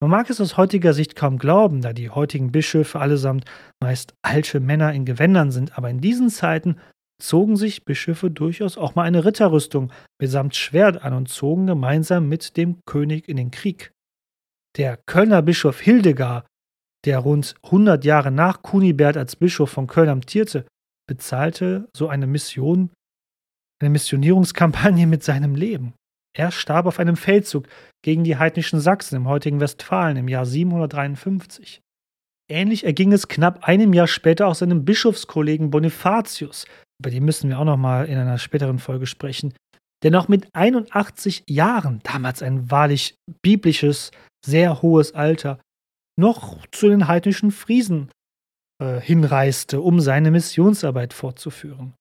[0.00, 3.44] Man mag es aus heutiger Sicht kaum glauben, da die heutigen Bischöfe allesamt
[3.82, 6.76] meist alte Männer in Gewändern sind, aber in diesen Zeiten
[7.20, 12.56] zogen sich Bischöfe durchaus auch mal eine Ritterrüstung mitsamt Schwert an und zogen gemeinsam mit
[12.56, 13.92] dem König in den Krieg.
[14.76, 16.46] Der Kölner Bischof Hildegard,
[17.04, 20.64] der rund 100 Jahre nach Kunibert als Bischof von Köln amtierte,
[21.08, 22.90] bezahlte so eine Mission,
[23.80, 25.94] eine Missionierungskampagne mit seinem Leben.
[26.38, 27.66] Er starb auf einem Feldzug
[28.04, 31.80] gegen die heidnischen Sachsen im heutigen Westfalen im Jahr 753.
[32.50, 36.66] Ähnlich erging es knapp einem Jahr später auch seinem Bischofskollegen Bonifatius,
[37.00, 39.52] über den müssen wir auch noch mal in einer späteren Folge sprechen,
[40.02, 44.12] der noch mit 81 Jahren, damals ein wahrlich biblisches,
[44.46, 45.60] sehr hohes Alter,
[46.16, 48.10] noch zu den heidnischen Friesen
[48.80, 51.94] äh, hinreiste, um seine Missionsarbeit fortzuführen.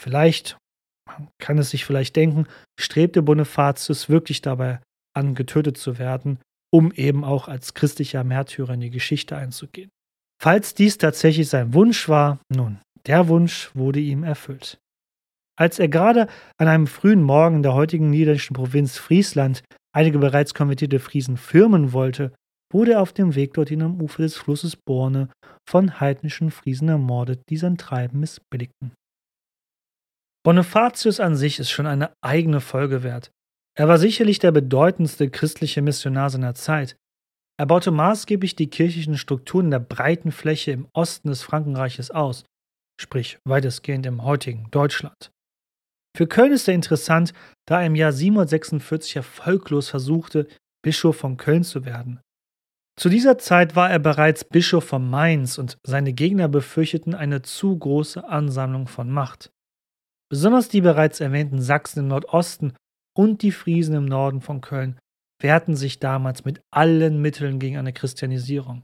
[0.00, 0.56] Vielleicht,
[1.06, 2.46] man kann es sich vielleicht denken,
[2.78, 4.80] strebte Bonifatius wirklich dabei
[5.14, 6.38] an, getötet zu werden,
[6.72, 9.90] um eben auch als christlicher Märtyrer in die Geschichte einzugehen.
[10.40, 14.78] Falls dies tatsächlich sein Wunsch war, nun, der Wunsch wurde ihm erfüllt.
[15.58, 19.62] Als er gerade an einem frühen Morgen der heutigen niederländischen Provinz Friesland
[19.94, 22.32] einige bereits konvertierte Friesen firmen wollte,
[22.72, 25.28] wurde er auf dem Weg dorthin am Ufer des Flusses Borne
[25.68, 28.92] von heidnischen Friesen ermordet, die sein Treiben missbilligten.
[30.44, 33.30] Bonifatius an sich ist schon eine eigene Folge wert.
[33.78, 36.96] Er war sicherlich der bedeutendste christliche Missionar seiner Zeit.
[37.58, 42.44] Er baute maßgeblich die kirchlichen Strukturen der breiten Fläche im Osten des Frankenreiches aus,
[43.00, 45.30] sprich weitestgehend im heutigen Deutschland.
[46.16, 47.32] Für Köln ist er interessant,
[47.66, 50.48] da er im Jahr 746 erfolglos versuchte,
[50.84, 52.20] Bischof von Köln zu werden.
[52.98, 57.78] Zu dieser Zeit war er bereits Bischof von Mainz und seine Gegner befürchteten eine zu
[57.78, 59.50] große Ansammlung von Macht.
[60.32, 62.72] Besonders die bereits erwähnten Sachsen im Nordosten
[63.14, 64.98] und die Friesen im Norden von Köln
[65.42, 68.82] wehrten sich damals mit allen Mitteln gegen eine Christianisierung.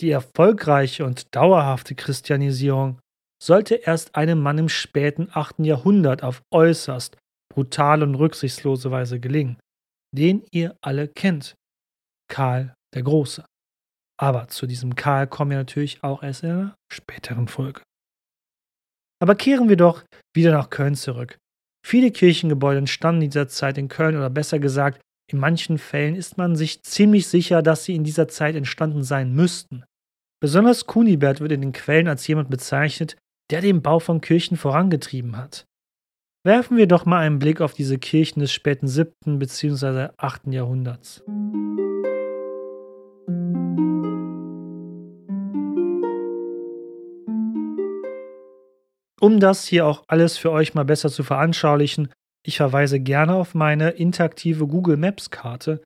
[0.00, 2.98] Die erfolgreiche und dauerhafte Christianisierung
[3.40, 5.60] sollte erst einem Mann im späten 8.
[5.60, 7.18] Jahrhundert auf äußerst
[7.54, 9.60] brutale und rücksichtslose Weise gelingen,
[10.10, 11.54] den ihr alle kennt,
[12.28, 13.44] Karl der Große.
[14.18, 17.80] Aber zu diesem Karl kommen wir natürlich auch erst in einer späteren Folge.
[19.20, 21.38] Aber kehren wir doch wieder nach Köln zurück.
[21.86, 25.00] Viele Kirchengebäude entstanden in dieser Zeit in Köln oder besser gesagt,
[25.30, 29.32] in manchen Fällen ist man sich ziemlich sicher, dass sie in dieser Zeit entstanden sein
[29.32, 29.84] müssten.
[30.40, 33.16] Besonders Kunibert wird in den Quellen als jemand bezeichnet,
[33.50, 35.66] der den Bau von Kirchen vorangetrieben hat.
[36.46, 39.38] Werfen wir doch mal einen Blick auf diese Kirchen des späten 7.
[39.38, 40.08] bzw.
[40.18, 40.48] 8.
[40.48, 41.22] Jahrhunderts.
[49.24, 52.12] Um das hier auch alles für euch mal besser zu veranschaulichen,
[52.46, 55.82] ich verweise gerne auf meine interaktive Google Maps Karte,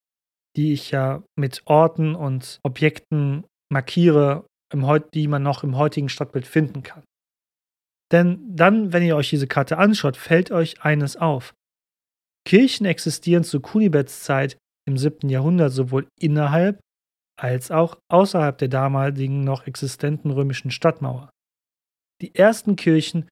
[0.56, 4.44] die ich ja mit Orten und Objekten markiere,
[5.14, 7.04] die man noch im heutigen Stadtbild finden kann.
[8.10, 11.54] Denn dann, wenn ihr euch diese Karte anschaut, fällt euch eines auf.
[12.44, 15.28] Kirchen existieren zu Kunibets Zeit im 7.
[15.28, 16.80] Jahrhundert sowohl innerhalb
[17.38, 21.30] als auch außerhalb der damaligen noch existenten römischen Stadtmauer.
[22.20, 23.28] Die ersten Kirchen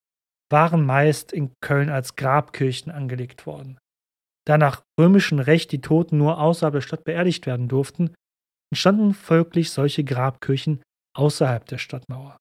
[0.51, 3.79] waren meist in Köln als Grabkirchen angelegt worden.
[4.47, 8.15] Da nach römischem Recht die Toten nur außerhalb der Stadt beerdigt werden durften,
[8.73, 10.83] entstanden folglich solche Grabkirchen
[11.17, 12.37] außerhalb der Stadtmauer.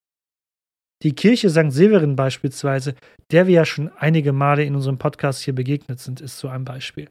[1.04, 1.72] Die Kirche St.
[1.72, 2.96] Severin beispielsweise,
[3.32, 6.64] der wir ja schon einige Male in unserem Podcast hier begegnet sind, ist so ein
[6.64, 7.10] Beispiel.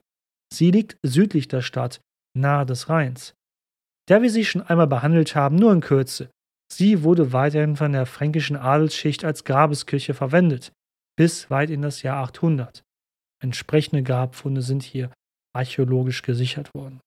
[0.53, 2.01] Sie liegt südlich der Stadt,
[2.37, 3.35] nahe des Rheins.
[4.09, 6.31] Der wir sie schon einmal behandelt haben, nur in Kürze.
[6.73, 10.73] Sie wurde weiterhin von der fränkischen Adelsschicht als Grabeskirche verwendet,
[11.17, 12.83] bis weit in das Jahr 800.
[13.43, 15.13] Entsprechende Grabfunde sind hier
[15.55, 17.01] archäologisch gesichert worden.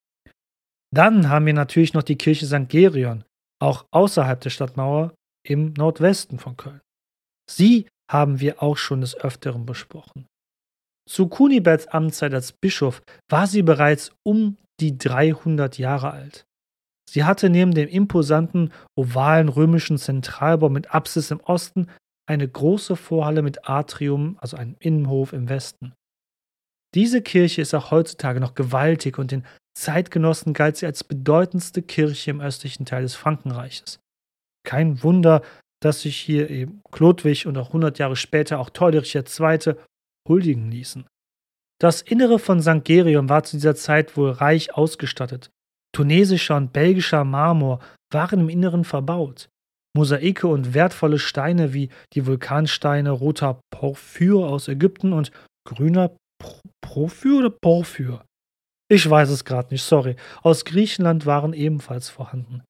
[0.94, 2.70] Dann haben wir natürlich noch die Kirche St.
[2.70, 3.24] Gerion,
[3.60, 5.14] auch außerhalb der Stadtmauer,
[5.46, 6.82] im Nordwesten von Köln.
[7.50, 10.28] Sie haben wir auch schon des Öfteren besprochen.
[11.10, 16.46] Zu Kuniberts Amtszeit als Bischof war sie bereits um die 300 Jahre alt.
[17.10, 21.88] Sie hatte neben dem imposanten ovalen römischen Zentralbau mit Apsis im Osten
[22.28, 25.94] eine große Vorhalle mit Atrium, also einem Innenhof im Westen.
[26.94, 29.46] Diese Kirche ist auch heutzutage noch gewaltig und den
[29.78, 34.00] Zeitgenossen galt sie als bedeutendste Kirche im östlichen Teil des Frankenreiches.
[34.66, 35.44] Kein Wunder,
[35.82, 39.76] dass sich hier eben Chlodwig und auch 100 Jahre später auch Theudrich II.
[40.28, 41.06] huldigen ließen.
[41.80, 42.84] Das Innere von St.
[42.84, 45.52] Gerion war zu dieser Zeit wohl reich ausgestattet.
[45.98, 47.80] Tunesischer und belgischer Marmor
[48.12, 49.50] waren im Inneren verbaut.
[49.96, 55.32] Mosaike und wertvolle Steine wie die Vulkansteine roter Porphyr aus Ägypten und
[55.68, 56.16] grüner
[56.82, 58.24] Porphyr oder Porphyr?
[58.90, 60.16] Ich weiß es gerade nicht, sorry.
[60.44, 62.64] Aus Griechenland waren ebenfalls vorhanden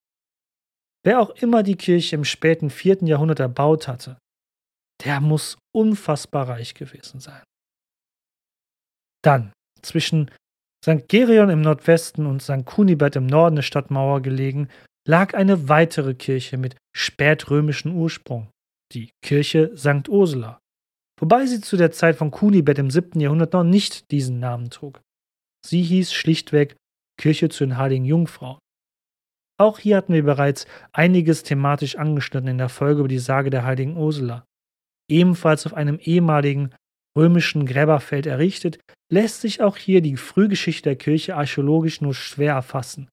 [1.08, 3.04] wer auch immer die Kirche im späten 4.
[3.04, 4.18] Jahrhundert erbaut hatte.
[5.04, 7.42] der muss unfassbar reich gewesen sein.
[9.22, 10.30] Dann, zwischen
[10.84, 11.08] St.
[11.08, 12.64] Gerion im Nordwesten und St.
[12.64, 14.68] Kunibert im Norden der Stadtmauer gelegen,
[15.06, 18.48] lag eine weitere Kirche mit spätrömischem Ursprung,
[18.92, 20.08] die Kirche St.
[20.08, 20.60] Ursula,
[21.20, 23.20] wobei sie zu der Zeit von Kunibert im 7.
[23.20, 25.00] Jahrhundert noch nicht diesen Namen trug.
[25.66, 26.76] Sie hieß schlichtweg
[27.18, 28.58] Kirche zu den Heiligen Jungfrauen.
[29.60, 33.64] Auch hier hatten wir bereits einiges thematisch angeschnitten in der Folge über die Sage der
[33.64, 34.44] heiligen Ursula.
[35.10, 36.74] Ebenfalls auf einem ehemaligen
[37.18, 38.78] römischen Gräberfeld errichtet,
[39.12, 43.08] lässt sich auch hier die Frühgeschichte der Kirche archäologisch nur schwer erfassen.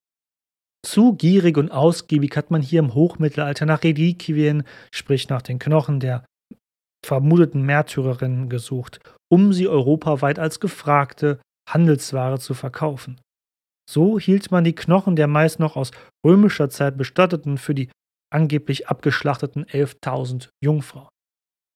[0.85, 4.63] Zu gierig und ausgiebig hat man hier im Hochmittelalter nach Reliquien,
[4.93, 6.23] sprich nach den Knochen der
[7.03, 8.99] vermuteten Märtyrerinnen gesucht,
[9.31, 13.19] um sie europaweit als gefragte Handelsware zu verkaufen.
[13.89, 15.91] So hielt man die Knochen der meist noch aus
[16.25, 17.89] römischer Zeit bestatteten für die
[18.31, 21.09] angeblich abgeschlachteten 11.000 Jungfrauen.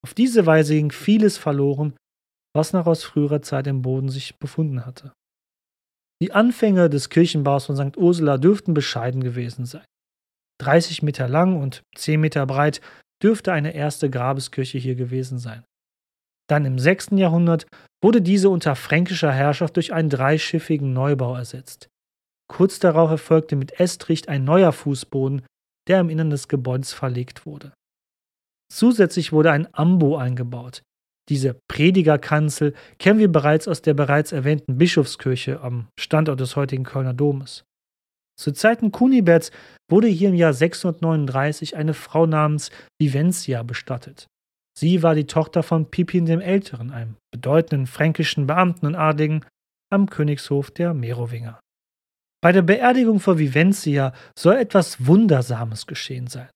[0.03, 1.93] Auf diese Weise ging vieles verloren,
[2.55, 5.13] was noch aus früherer Zeit im Boden sich befunden hatte.
[6.21, 7.97] Die Anfänge des Kirchenbaus von St.
[7.97, 9.85] Ursula dürften bescheiden gewesen sein.
[10.61, 12.81] 30 Meter lang und 10 Meter breit
[13.23, 15.63] dürfte eine erste Grabeskirche hier gewesen sein.
[16.49, 17.09] Dann im 6.
[17.11, 17.67] Jahrhundert
[18.03, 21.89] wurde diese unter fränkischer Herrschaft durch einen dreischiffigen Neubau ersetzt.
[22.51, 25.45] Kurz darauf erfolgte mit Estricht ein neuer Fußboden,
[25.87, 27.71] der im Innern des Gebäudes verlegt wurde.
[28.73, 30.81] Zusätzlich wurde ein Ambo eingebaut.
[31.29, 37.13] Diese Predigerkanzel kennen wir bereits aus der bereits erwähnten Bischofskirche am Standort des heutigen Kölner
[37.13, 37.63] Domes.
[38.35, 39.51] Zu Zeiten Kuniberts
[39.91, 44.27] wurde hier im Jahr 639 eine Frau namens Viventia bestattet.
[44.77, 49.45] Sie war die Tochter von Pippin dem Älteren, einem bedeutenden fränkischen Beamten und Adligen
[49.91, 51.59] am Königshof der Merowinger.
[52.41, 56.49] Bei der Beerdigung von Viventia soll etwas Wundersames geschehen sein.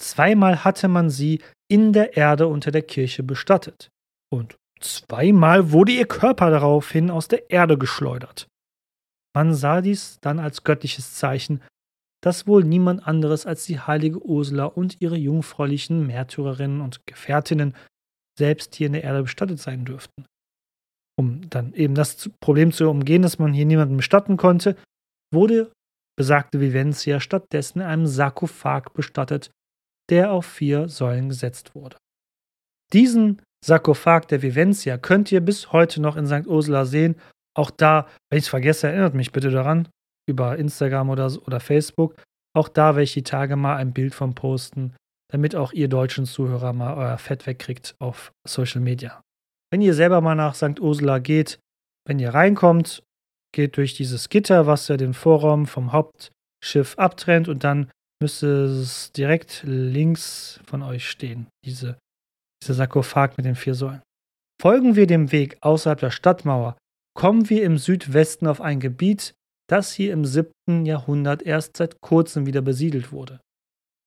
[0.00, 3.88] Zweimal hatte man sie in der Erde unter der Kirche bestattet.
[4.32, 8.46] Und zweimal wurde ihr Körper daraufhin aus der Erde geschleudert.
[9.34, 11.62] Man sah dies dann als göttliches Zeichen,
[12.22, 17.74] dass wohl niemand anderes als die heilige Ursula und ihre jungfräulichen Märtyrerinnen und Gefährtinnen
[18.38, 20.24] selbst hier in der Erde bestattet sein dürften.
[21.16, 24.76] Um dann eben das Problem zu umgehen, dass man hier niemanden bestatten konnte,
[25.32, 25.70] wurde
[26.16, 29.50] besagte Vivencia stattdessen in einem Sarkophag bestattet,
[30.10, 31.96] der auf vier Säulen gesetzt wurde.
[32.92, 36.46] Diesen Sarkophag der Vivencia könnt ihr bis heute noch in St.
[36.46, 37.16] Ursula sehen.
[37.56, 39.88] Auch da, wenn ich es vergesse, erinnert mich bitte daran,
[40.28, 42.14] über Instagram oder, oder Facebook.
[42.54, 44.94] Auch da werde ich die Tage mal ein Bild von posten,
[45.32, 49.22] damit auch ihr deutschen Zuhörer mal euer Fett wegkriegt auf Social Media.
[49.72, 50.78] Wenn ihr selber mal nach St.
[50.78, 51.58] Ursula geht,
[52.06, 53.02] wenn ihr reinkommt,
[53.54, 59.10] geht durch dieses Gitter, was ja den Vorraum vom Hauptschiff abtrennt und dann müsste es
[59.12, 61.96] direkt links von euch stehen, diese,
[62.62, 64.02] dieser Sarkophag mit den vier Säulen.
[64.60, 66.76] Folgen wir dem Weg außerhalb der Stadtmauer,
[67.14, 69.34] kommen wir im Südwesten auf ein Gebiet,
[69.68, 70.84] das hier im 7.
[70.84, 73.40] Jahrhundert erst seit kurzem wieder besiedelt wurde.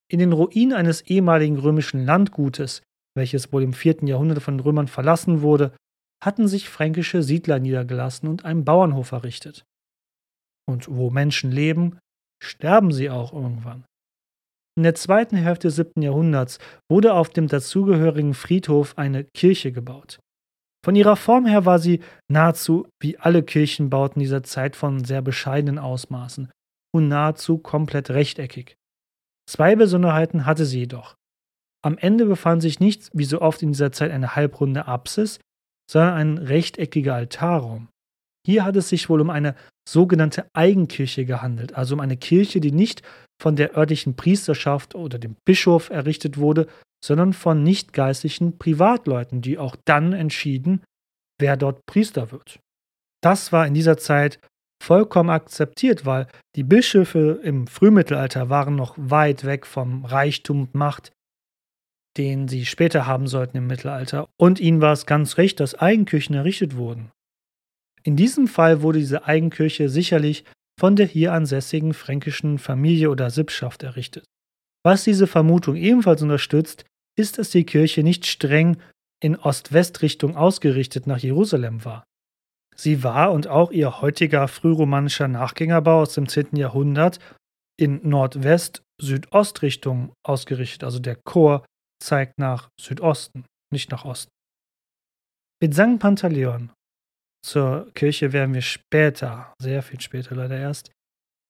[0.09, 2.81] In den Ruinen eines ehemaligen römischen Landgutes,
[3.15, 4.03] welches wohl im 4.
[4.03, 5.75] Jahrhundert von den Römern verlassen wurde,
[6.23, 9.65] hatten sich fränkische Siedler niedergelassen und einen Bauernhof errichtet.
[10.67, 11.99] Und wo Menschen leben,
[12.43, 13.85] sterben sie auch irgendwann.
[14.77, 16.03] In der zweiten Hälfte des 7.
[16.03, 20.19] Jahrhunderts wurde auf dem dazugehörigen Friedhof eine Kirche gebaut.
[20.85, 25.79] Von ihrer Form her war sie nahezu wie alle Kirchenbauten dieser Zeit von sehr bescheidenen
[25.79, 26.51] Ausmaßen
[26.95, 28.75] und nahezu komplett rechteckig.
[29.49, 31.15] Zwei Besonderheiten hatte sie jedoch.
[31.83, 35.39] Am Ende befand sich nicht, wie so oft in dieser Zeit, eine halbrunde Apsis,
[35.89, 37.89] sondern ein rechteckiger Altarraum.
[38.47, 39.55] Hier hat es sich wohl um eine
[39.85, 43.01] sogenannte Eigenkirche gehandelt, also um eine Kirche, die nicht
[43.41, 46.67] von der örtlichen Priesterschaft oder dem Bischof errichtet wurde,
[47.03, 50.81] sondern von nichtgeistlichen Privatleuten, die auch dann entschieden,
[51.41, 52.61] wer dort Priester wird.
[53.21, 54.39] Das war in dieser Zeit
[54.81, 61.11] vollkommen akzeptiert, weil die Bischöfe im Frühmittelalter waren noch weit weg vom Reichtum und Macht,
[62.17, 66.33] den sie später haben sollten im Mittelalter, und ihnen war es ganz recht, dass Eigenkirchen
[66.33, 67.11] errichtet wurden.
[68.07, 70.45] In diesem Fall wurde diese Eigenkirche sicherlich
[70.79, 74.23] von der hier ansässigen fränkischen Familie oder Sippschaft errichtet.
[74.85, 76.85] Was diese Vermutung ebenfalls unterstützt,
[77.19, 78.77] ist, dass die Kirche nicht streng
[79.21, 82.05] in Ost-West-Richtung ausgerichtet nach Jerusalem war.
[82.77, 86.55] Sie war und auch ihr heutiger frühromanischer Nachgängerbau aus dem 10.
[86.55, 87.19] Jahrhundert
[87.77, 91.65] in Nordwest-Südost-Richtung ausgerichtet, also der Chor
[92.01, 94.31] zeigt nach Südosten, nicht nach Osten.
[95.61, 95.99] Mit St.
[95.99, 96.71] Pantaleon
[97.45, 100.91] zur Kirche werden wir später, sehr viel später leider erst,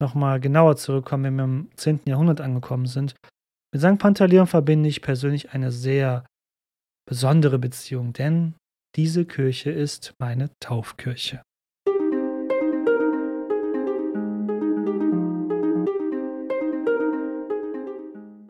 [0.02, 2.02] nochmal genauer zurückkommen, wenn wir im 10.
[2.06, 3.16] Jahrhundert angekommen sind.
[3.74, 3.98] Mit St.
[3.98, 6.26] Pantaleon verbinde ich persönlich eine sehr
[7.08, 8.56] besondere Beziehung, denn
[8.96, 11.42] diese Kirche ist meine Taufkirche.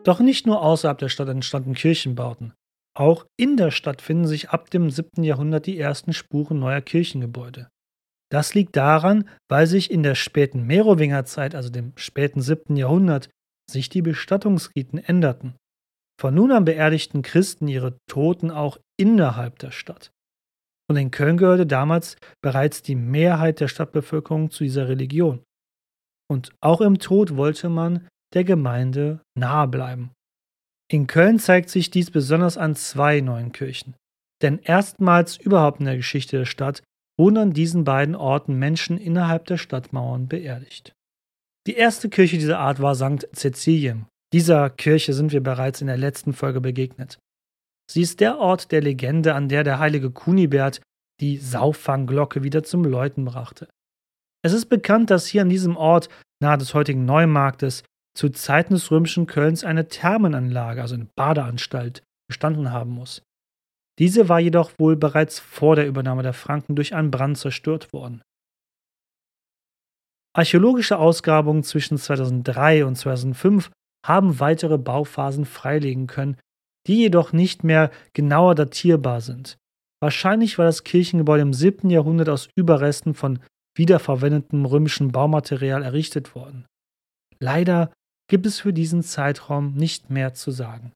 [0.04, 2.54] Doch nicht nur außerhalb der Stadt entstanden Kirchenbauten.
[2.98, 5.22] Auch in der Stadt finden sich ab dem 7.
[5.22, 7.68] Jahrhundert die ersten Spuren neuer Kirchengebäude.
[8.28, 12.76] Das liegt daran, weil sich in der späten Merowingerzeit, also dem späten 7.
[12.76, 13.30] Jahrhundert,
[13.70, 15.54] sich die Bestattungsriten änderten.
[16.20, 20.10] Von nun an beerdigten Christen ihre Toten auch innerhalb der Stadt.
[20.90, 25.44] Und in Köln gehörte damals bereits die Mehrheit der Stadtbevölkerung zu dieser Religion.
[26.28, 30.10] Und auch im Tod wollte man der Gemeinde nahe bleiben.
[30.90, 33.94] In Köln zeigt sich dies besonders an zwei neuen Kirchen.
[34.42, 36.82] Denn erstmals überhaupt in der Geschichte der Stadt
[37.18, 40.92] wurden an diesen beiden Orten Menschen innerhalb der Stadtmauern beerdigt.
[41.66, 43.28] Die erste Kirche dieser Art war St.
[43.34, 44.06] Cäcilien.
[44.32, 47.18] Dieser Kirche sind wir bereits in der letzten Folge begegnet.
[47.90, 50.80] Sie ist der Ort der Legende, an der der heilige Kunibert
[51.20, 53.68] die Saufangglocke wieder zum Läuten brachte.
[54.42, 56.08] Es ist bekannt, dass hier an diesem Ort,
[56.40, 57.82] nahe des heutigen Neumarktes,
[58.14, 63.22] zu Zeiten des römischen Kölns eine Thermenanlage, also eine Badeanstalt, gestanden haben muss.
[63.98, 68.22] Diese war jedoch wohl bereits vor der Übernahme der Franken durch einen Brand zerstört worden.
[70.36, 73.70] Archäologische Ausgrabungen zwischen 2003 und 2005
[74.06, 76.36] haben weitere Bauphasen freilegen können,
[76.86, 79.58] die jedoch nicht mehr genauer datierbar sind.
[80.00, 81.90] Wahrscheinlich war das Kirchengebäude im 7.
[81.90, 83.40] Jahrhundert aus Überresten von
[83.76, 86.66] wiederverwendetem römischen Baumaterial errichtet worden.
[87.40, 87.92] Leider
[88.28, 90.92] gibt es für diesen Zeitraum nicht mehr zu sagen.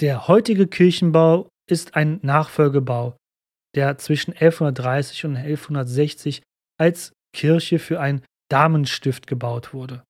[0.00, 3.16] Der heutige Kirchenbau ist ein Nachfolgebau,
[3.74, 6.42] der zwischen 1130 und 1160
[6.78, 10.02] als Kirche für ein Damenstift gebaut wurde.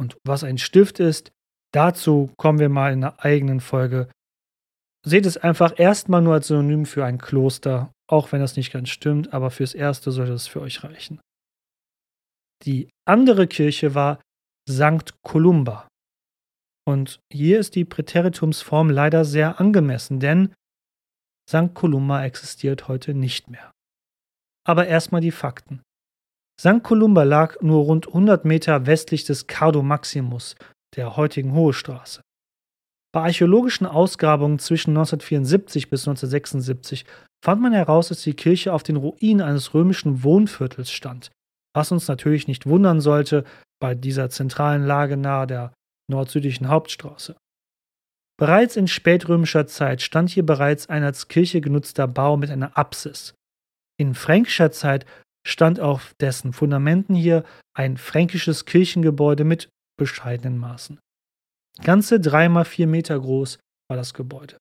[0.00, 1.30] Und was ein Stift ist,
[1.72, 4.08] dazu kommen wir mal in einer eigenen Folge.
[5.04, 8.88] Seht es einfach erstmal nur als Synonym für ein Kloster, auch wenn das nicht ganz
[8.88, 11.20] stimmt, aber fürs Erste sollte es für euch reichen.
[12.64, 14.20] Die andere Kirche war
[14.70, 15.12] St.
[15.22, 15.88] Columba.
[16.84, 20.52] Und hier ist die Präteritumsform leider sehr angemessen, denn
[21.48, 21.74] St.
[21.74, 23.70] Columba existiert heute nicht mehr.
[24.66, 25.82] Aber erstmal die Fakten.
[26.60, 26.82] St.
[26.82, 30.54] Columba lag nur rund 100 Meter westlich des Cardo Maximus,
[30.96, 32.20] der heutigen Hohe Straße.
[33.12, 37.04] Bei archäologischen Ausgrabungen zwischen 1974 bis 1976
[37.44, 41.30] fand man heraus, dass die Kirche auf den Ruinen eines römischen Wohnviertels stand,
[41.74, 43.44] was uns natürlich nicht wundern sollte
[43.80, 45.72] bei dieser zentralen Lage nahe der
[46.12, 47.36] nord-südlichen Hauptstraße.
[48.38, 53.34] Bereits in spätrömischer Zeit stand hier bereits ein als Kirche genutzter Bau mit einer Apsis.
[53.98, 55.06] In fränkischer Zeit
[55.46, 57.44] stand auf dessen Fundamenten hier
[57.76, 60.98] ein fränkisches Kirchengebäude mit bescheidenen Maßen.
[61.82, 63.58] Ganze dreimal vier Meter groß
[63.88, 64.56] war das Gebäude.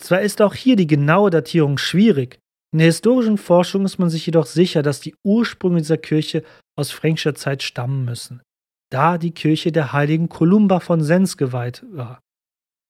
[0.00, 2.38] Zwar ist auch hier die genaue Datierung schwierig,
[2.72, 6.44] in der historischen Forschung ist man sich jedoch sicher, dass die Ursprünge dieser Kirche
[6.78, 8.42] aus fränkischer Zeit stammen müssen
[8.90, 12.20] da die Kirche der heiligen Kolumba von Sens geweiht war.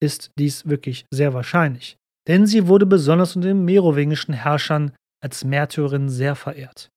[0.03, 1.97] Ist dies wirklich sehr wahrscheinlich,
[2.27, 4.93] denn sie wurde besonders unter den merowingischen Herrschern
[5.23, 6.89] als Märtyrerin sehr verehrt.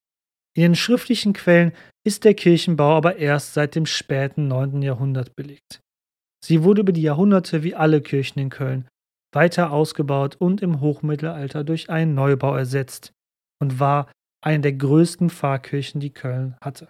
[0.55, 1.73] In den schriftlichen Quellen
[2.05, 4.81] ist der Kirchenbau aber erst seit dem späten 9.
[4.81, 5.81] Jahrhundert belegt.
[6.45, 8.87] Sie wurde über die Jahrhunderte wie alle Kirchen in Köln
[9.33, 13.13] weiter ausgebaut und im Hochmittelalter durch einen Neubau ersetzt
[13.59, 14.11] und war
[14.43, 16.87] eine der größten Pfarrkirchen, die Köln hatte.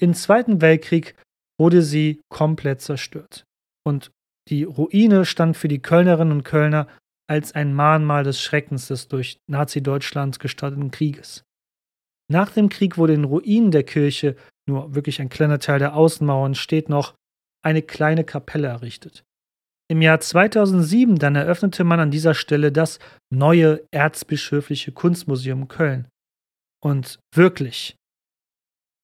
[0.00, 1.14] Im Zweiten Weltkrieg
[1.58, 3.44] wurde sie komplett zerstört.
[3.84, 4.10] Und
[4.48, 6.88] die Ruine stand für die Kölnerinnen und Kölner
[7.28, 11.44] als ein Mahnmal des Schreckens des durch Nazi-Deutschland gestarteten Krieges.
[12.30, 14.36] Nach dem Krieg wurde in Ruinen der Kirche,
[14.66, 17.14] nur wirklich ein kleiner Teil der Außenmauern steht noch,
[17.64, 19.24] eine kleine Kapelle errichtet.
[19.88, 22.98] Im Jahr 2007 dann eröffnete man an dieser Stelle das
[23.30, 26.08] neue Erzbischöfliche Kunstmuseum Köln.
[26.82, 27.96] Und wirklich,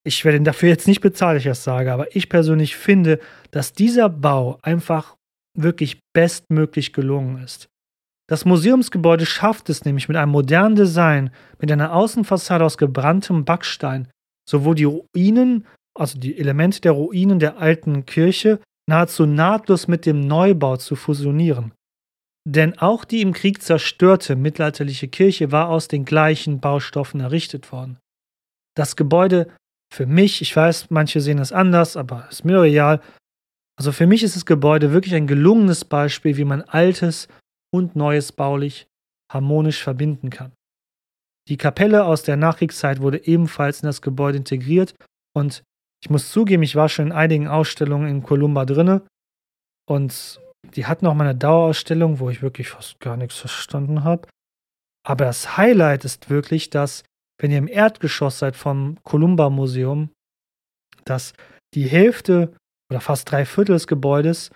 [0.09, 4.09] ich werde dafür jetzt nicht bezahlt, ich das sage, aber ich persönlich finde, dass dieser
[4.09, 5.17] Bau einfach
[5.55, 7.69] wirklich bestmöglich gelungen ist.
[8.29, 11.31] Das Museumsgebäude schafft es nämlich mit einem modernen Design,
[11.61, 14.09] mit einer Außenfassade aus gebranntem Backstein,
[14.49, 20.21] sowohl die Ruinen, also die Elemente der Ruinen der alten Kirche, nahezu nahtlos mit dem
[20.21, 21.73] Neubau zu fusionieren.
[22.47, 27.99] Denn auch die im Krieg zerstörte mittelalterliche Kirche war aus den gleichen Baustoffen errichtet worden.
[28.75, 29.49] Das Gebäude
[29.93, 33.01] für mich, ich weiß, manche sehen es anders, aber ist mir real.
[33.79, 37.29] Also für mich ist das Gebäude wirklich ein gelungenes Beispiel, wie man Altes
[37.73, 38.87] und Neues baulich
[39.33, 40.53] harmonisch verbinden kann.
[41.49, 44.95] Die Kapelle aus der Nachkriegszeit wurde ebenfalls in das Gebäude integriert
[45.35, 45.63] und
[46.03, 49.03] ich muss zugeben, ich war schon in einigen Ausstellungen in Columba drinne
[49.89, 50.41] und
[50.75, 54.29] Die hatten auch mal eine Dauerausstellung, wo ich wirklich fast gar nichts verstanden habe.
[55.07, 57.05] Aber das Highlight ist wirklich, dass,
[57.41, 60.11] wenn ihr im Erdgeschoss seid vom Columba Museum,
[61.05, 61.33] dass
[61.75, 62.53] die Hälfte
[62.91, 64.51] oder fast drei Viertel des Gebäudes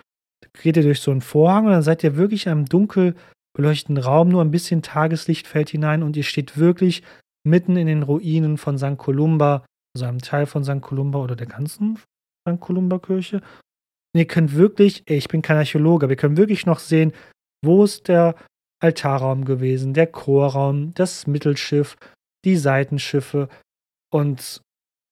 [0.61, 3.15] geht ihr durch so einen Vorhang und dann seid ihr wirklich in einem dunkel
[3.55, 7.03] beleuchteten Raum, nur ein bisschen Tageslicht fällt hinein und ihr steht wirklich
[7.47, 8.97] mitten in den Ruinen von St.
[8.97, 9.65] Columba,
[9.95, 10.81] also einem Teil von St.
[10.81, 12.59] Columba oder der ganzen St.
[12.59, 13.37] Columba Kirche.
[13.37, 17.13] Und ihr könnt wirklich, ey, ich bin kein Archäologe, ihr könnt wirklich noch sehen,
[17.63, 18.35] wo ist der
[18.81, 21.95] Altarraum gewesen, der Chorraum, das Mittelschiff,
[22.45, 23.49] die Seitenschiffe
[24.11, 24.61] und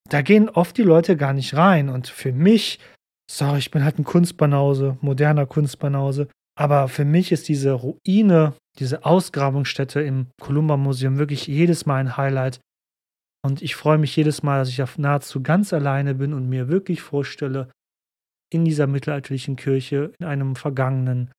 [0.10, 2.80] da gehen oft die Leute gar nicht rein und für mich,
[3.32, 6.28] sorry, ich bin halt ein Kunstbanause, moderner Kunstbanause,
[6.58, 12.18] aber für mich ist diese Ruine, diese Ausgrabungsstätte im Columba Museum wirklich jedes Mal ein
[12.18, 12.60] Highlight.
[13.44, 16.68] Und ich freue mich jedes Mal, dass ich auf nahezu ganz alleine bin und mir
[16.68, 17.72] wirklich vorstelle,
[18.54, 21.32] in dieser mittelalterlichen Kirche in einem vergangenen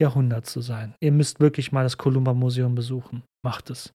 [0.00, 0.94] Jahrhundert zu sein.
[1.00, 3.24] Ihr müsst wirklich mal das Columba Museum besuchen.
[3.44, 3.92] Macht es.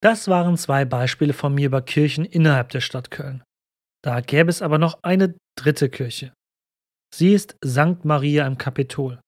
[0.00, 3.42] Das waren zwei Beispiele von mir über Kirchen innerhalb der Stadt Köln.
[4.02, 6.32] Da gäbe es aber noch eine dritte Kirche.
[7.12, 8.04] Sie ist St.
[8.04, 9.20] Maria im Kapitol.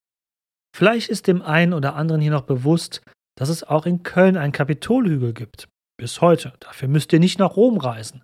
[0.77, 3.03] Vielleicht ist dem einen oder anderen hier noch bewusst,
[3.37, 5.69] dass es auch in Köln einen Kapitolhügel gibt.
[5.99, 6.53] Bis heute.
[6.61, 8.23] Dafür müsst ihr nicht nach Rom reisen.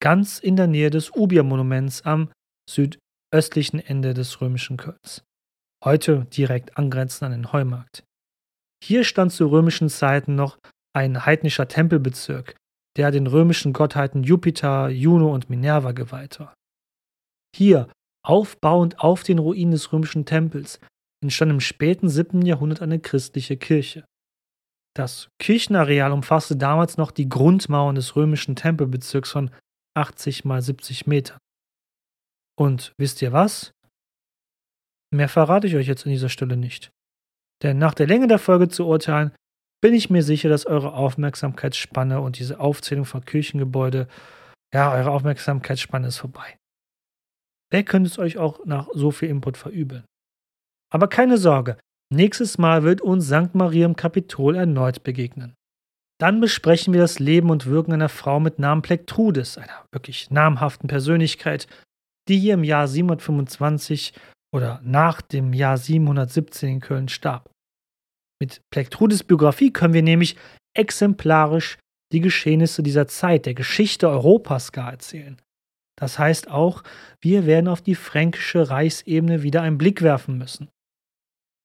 [0.00, 2.30] Ganz in der Nähe des Ubia-Monuments am
[2.70, 5.22] südöstlichen Ende des römischen Kölns.
[5.84, 8.04] Heute direkt angrenzend an den Heumarkt.
[8.82, 10.58] Hier stand zu römischen Zeiten noch
[10.98, 12.56] ein heidnischer Tempelbezirk,
[12.96, 16.54] der den römischen Gottheiten Jupiter, Juno und Minerva geweiht war.
[17.54, 17.88] Hier,
[18.24, 20.80] aufbauend auf den Ruinen des römischen Tempels,
[21.22, 22.42] entstand im späten 7.
[22.42, 24.04] Jahrhundert eine christliche Kirche.
[24.94, 29.50] Das Kirchenareal umfasste damals noch die Grundmauern des römischen Tempelbezirks von
[29.96, 31.38] 80 mal 70 Metern.
[32.58, 33.70] Und wisst ihr was?
[35.14, 36.90] Mehr verrate ich euch jetzt an dieser Stelle nicht.
[37.62, 39.32] Denn nach der Länge der Folge zu urteilen,
[39.80, 44.08] bin ich mir sicher, dass eure Aufmerksamkeitsspanne und diese Aufzählung von Kirchengebäude,
[44.74, 46.58] ja, eure Aufmerksamkeitsspanne ist vorbei.
[47.70, 50.04] Wer könnte es euch auch nach so viel Input verübeln?
[50.90, 51.78] Aber keine Sorge,
[52.12, 53.54] nächstes Mal wird uns St.
[53.54, 55.54] Maria im Kapitol erneut begegnen.
[56.20, 60.88] Dann besprechen wir das Leben und Wirken einer Frau mit Namen Plektrudis, einer wirklich namhaften
[60.88, 61.68] Persönlichkeit,
[62.28, 64.14] die hier im Jahr 725
[64.52, 67.50] oder nach dem Jahr 717 in Köln starb.
[68.40, 70.36] Mit Plektrudis Biografie können wir nämlich
[70.76, 71.78] exemplarisch
[72.12, 75.36] die Geschehnisse dieser Zeit, der Geschichte Europas gar erzählen.
[75.98, 76.84] Das heißt auch,
[77.20, 80.68] wir werden auf die fränkische Reichsebene wieder einen Blick werfen müssen.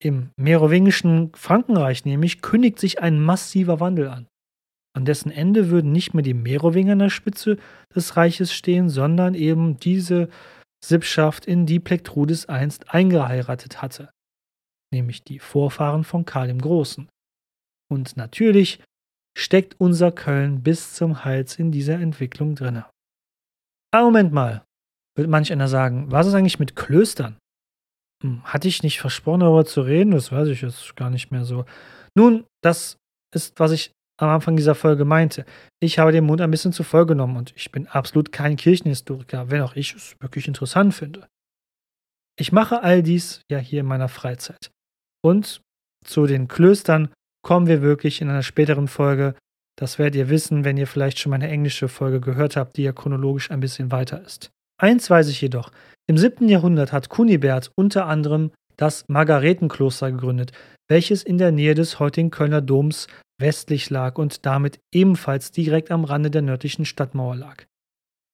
[0.01, 4.28] Im merowingischen Frankenreich nämlich kündigt sich ein massiver Wandel an.
[4.95, 7.57] An dessen Ende würden nicht mehr die Merowinger an der Spitze
[7.95, 10.30] des Reiches stehen, sondern eben diese
[10.84, 14.09] Sippschaft, in die Plektrudis einst eingeheiratet hatte
[14.94, 17.10] nämlich die Vorfahren von Karl dem Großen.
[17.91, 18.82] Und natürlich
[19.38, 22.86] steckt unser Köln bis zum Hals in dieser Entwicklung drinne.
[23.91, 24.64] Ah, Moment mal,
[25.16, 27.38] wird manch einer sagen, was ist eigentlich mit Klöstern?
[28.24, 30.12] Hm, hatte ich nicht versprochen, darüber zu reden?
[30.12, 31.66] Das weiß ich jetzt gar nicht mehr so.
[32.16, 32.98] Nun, das
[33.36, 35.46] ist, was ich am Anfang dieser Folge meinte.
[35.80, 39.50] Ich habe den Mund ein bisschen zu voll genommen und ich bin absolut kein Kirchenhistoriker,
[39.50, 41.28] wenn auch ich es wirklich interessant finde.
[42.39, 44.72] Ich mache all dies ja hier in meiner Freizeit.
[45.24, 45.61] Und
[46.05, 47.09] zu den Klöstern
[47.43, 49.36] kommen wir wirklich in einer späteren Folge.
[49.78, 52.91] Das werdet ihr wissen, wenn ihr vielleicht schon meine englische Folge gehört habt, die ja
[52.91, 54.51] chronologisch ein bisschen weiter ist.
[54.80, 55.71] Eins weiß ich jedoch.
[56.07, 56.49] Im 7.
[56.49, 60.51] Jahrhundert hat Kunibert unter anderem das Margaretenkloster gegründet,
[60.89, 63.07] welches in der Nähe des heutigen Kölner Doms
[63.39, 67.63] westlich lag und damit ebenfalls direkt am Rande der nördlichen Stadtmauer lag.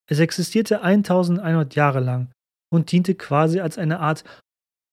[0.09, 2.31] Es existierte 1100 Jahre lang
[2.73, 4.23] und diente quasi als eine Art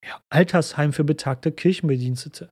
[0.07, 2.49] ja, Altersheim für betagte Kirchenbedienstete.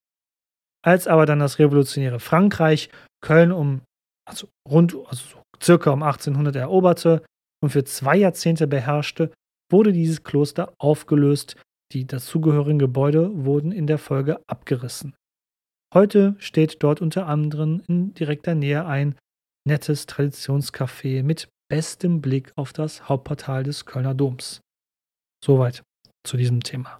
[0.84, 2.90] Als aber dann das revolutionäre Frankreich
[3.22, 3.82] Köln um,
[4.28, 7.24] also rund, also so circa um 1800 eroberte
[7.64, 9.32] und für zwei Jahrzehnte beherrschte,
[9.72, 11.56] wurde dieses Kloster aufgelöst,
[11.92, 15.16] die dazugehörigen Gebäude wurden in der Folge abgerissen.
[15.94, 19.16] Heute steht dort unter anderem in direkter Nähe ein
[19.68, 24.62] nettes Traditionscafé mit bestem Blick auf das Hauptportal des Kölner Doms.
[25.44, 25.84] Soweit
[26.24, 27.00] zu diesem Thema.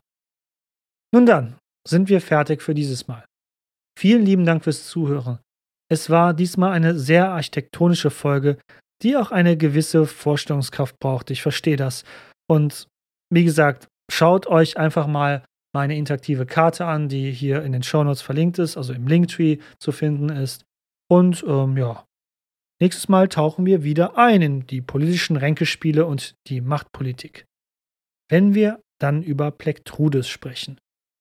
[1.14, 3.26] Nun dann, sind wir fertig für dieses Mal.
[3.98, 5.40] Vielen lieben Dank fürs Zuhören.
[5.90, 8.58] Es war diesmal eine sehr architektonische Folge,
[9.02, 11.30] die auch eine gewisse Vorstellungskraft braucht.
[11.32, 12.04] Ich verstehe das.
[12.50, 12.88] Und
[13.32, 18.22] wie gesagt, schaut euch einfach mal meine interaktive Karte an, die hier in den Shownotes
[18.22, 20.64] verlinkt ist, also im Linktree zu finden ist.
[21.10, 22.06] Und ähm, ja,
[22.82, 27.46] Nächstes Mal tauchen wir wieder ein in die politischen Ränkespiele und die Machtpolitik.
[28.30, 30.78] Wenn wir dann über Plektrudes sprechen,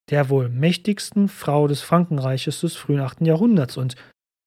[0.09, 3.21] der wohl mächtigsten Frau des Frankenreiches des frühen 8.
[3.21, 3.95] Jahrhunderts und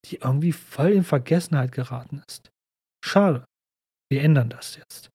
[0.07, 2.51] die irgendwie voll in Vergessenheit geraten ist.
[3.05, 3.45] Schade.
[4.11, 5.11] Wir ändern das jetzt.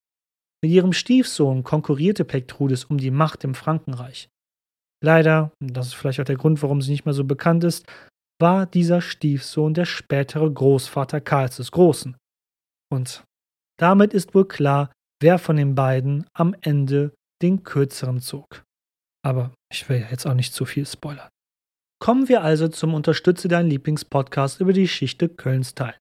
[0.64, 4.30] Mit ihrem Stiefsohn konkurrierte Plektrudes um die Macht im Frankenreich.
[5.04, 7.86] Leider, das ist vielleicht auch der Grund, warum sie nicht mehr so bekannt ist,
[8.40, 12.16] war dieser Stiefsohn der spätere Großvater Karls des Großen.
[12.90, 13.24] Und
[13.78, 14.92] damit ist wohl klar,
[15.22, 18.64] wer von den beiden am Ende den kürzeren zog.
[19.26, 21.30] Aber ich will ja jetzt auch nicht zu viel spoilern.
[22.00, 25.96] Kommen wir also zum Unterstütze deinen Lieblingspodcast über die Geschichte Kölns Teil.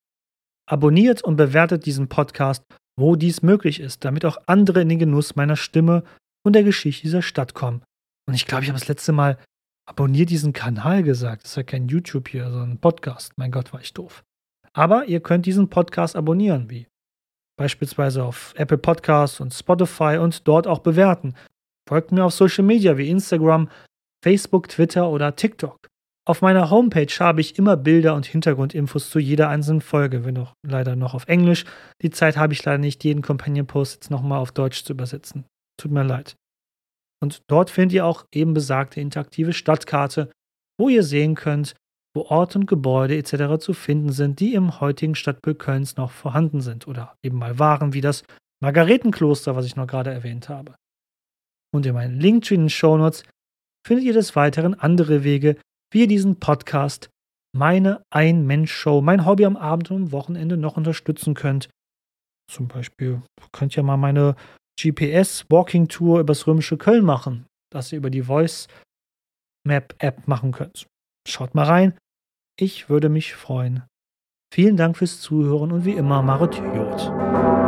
[0.68, 2.64] Abonniert und bewertet diesen Podcast,
[2.98, 6.04] wo dies möglich ist, damit auch andere in den Genuss meiner Stimme
[6.44, 7.82] und der Geschichte dieser Stadt kommen.
[8.26, 9.38] Und ich glaube, ich habe das letzte Mal
[9.88, 11.44] abonniert diesen Kanal gesagt.
[11.44, 13.32] Das ist ja kein YouTube hier, sondern ein Podcast.
[13.36, 14.22] Mein Gott, war ich doof.
[14.72, 16.86] Aber ihr könnt diesen Podcast abonnieren, wie
[17.58, 21.34] beispielsweise auf Apple Podcasts und Spotify und dort auch bewerten.
[21.88, 23.68] Folgt mir auf Social Media wie Instagram,
[24.24, 25.88] Facebook, Twitter oder TikTok.
[26.24, 30.54] Auf meiner Homepage habe ich immer Bilder und Hintergrundinfos zu jeder einzelnen Folge, wenn auch
[30.64, 31.64] leider noch auf Englisch.
[32.00, 35.44] Die Zeit habe ich leider nicht, jeden Companion-Post jetzt nochmal auf Deutsch zu übersetzen.
[35.80, 36.36] Tut mir leid.
[37.20, 40.30] Und dort findet ihr auch eben besagte interaktive Stadtkarte,
[40.78, 41.74] wo ihr sehen könnt,
[42.14, 43.58] wo Orte und Gebäude etc.
[43.58, 47.94] zu finden sind, die im heutigen Stadtbild Kölns noch vorhanden sind oder eben mal waren,
[47.94, 48.22] wie das
[48.60, 50.74] Margaretenkloster, was ich noch gerade erwähnt habe.
[51.74, 53.24] Und in meinen Linktree in den Shownotes
[53.86, 55.56] findet ihr des Weiteren andere Wege,
[55.92, 57.10] wie ihr diesen Podcast,
[57.54, 61.68] meine Ein-Mensch-Show, mein Hobby am Abend und am Wochenende noch unterstützen könnt.
[62.50, 64.36] Zum Beispiel könnt ihr mal meine
[64.80, 68.68] GPS-Walking-Tour übers römische Köln machen, das ihr über die Voice
[69.66, 70.86] Map-App machen könnt.
[71.28, 71.96] Schaut mal rein.
[72.58, 73.84] Ich würde mich freuen.
[74.52, 77.61] Vielen Dank fürs Zuhören und wie immer Marot Jod.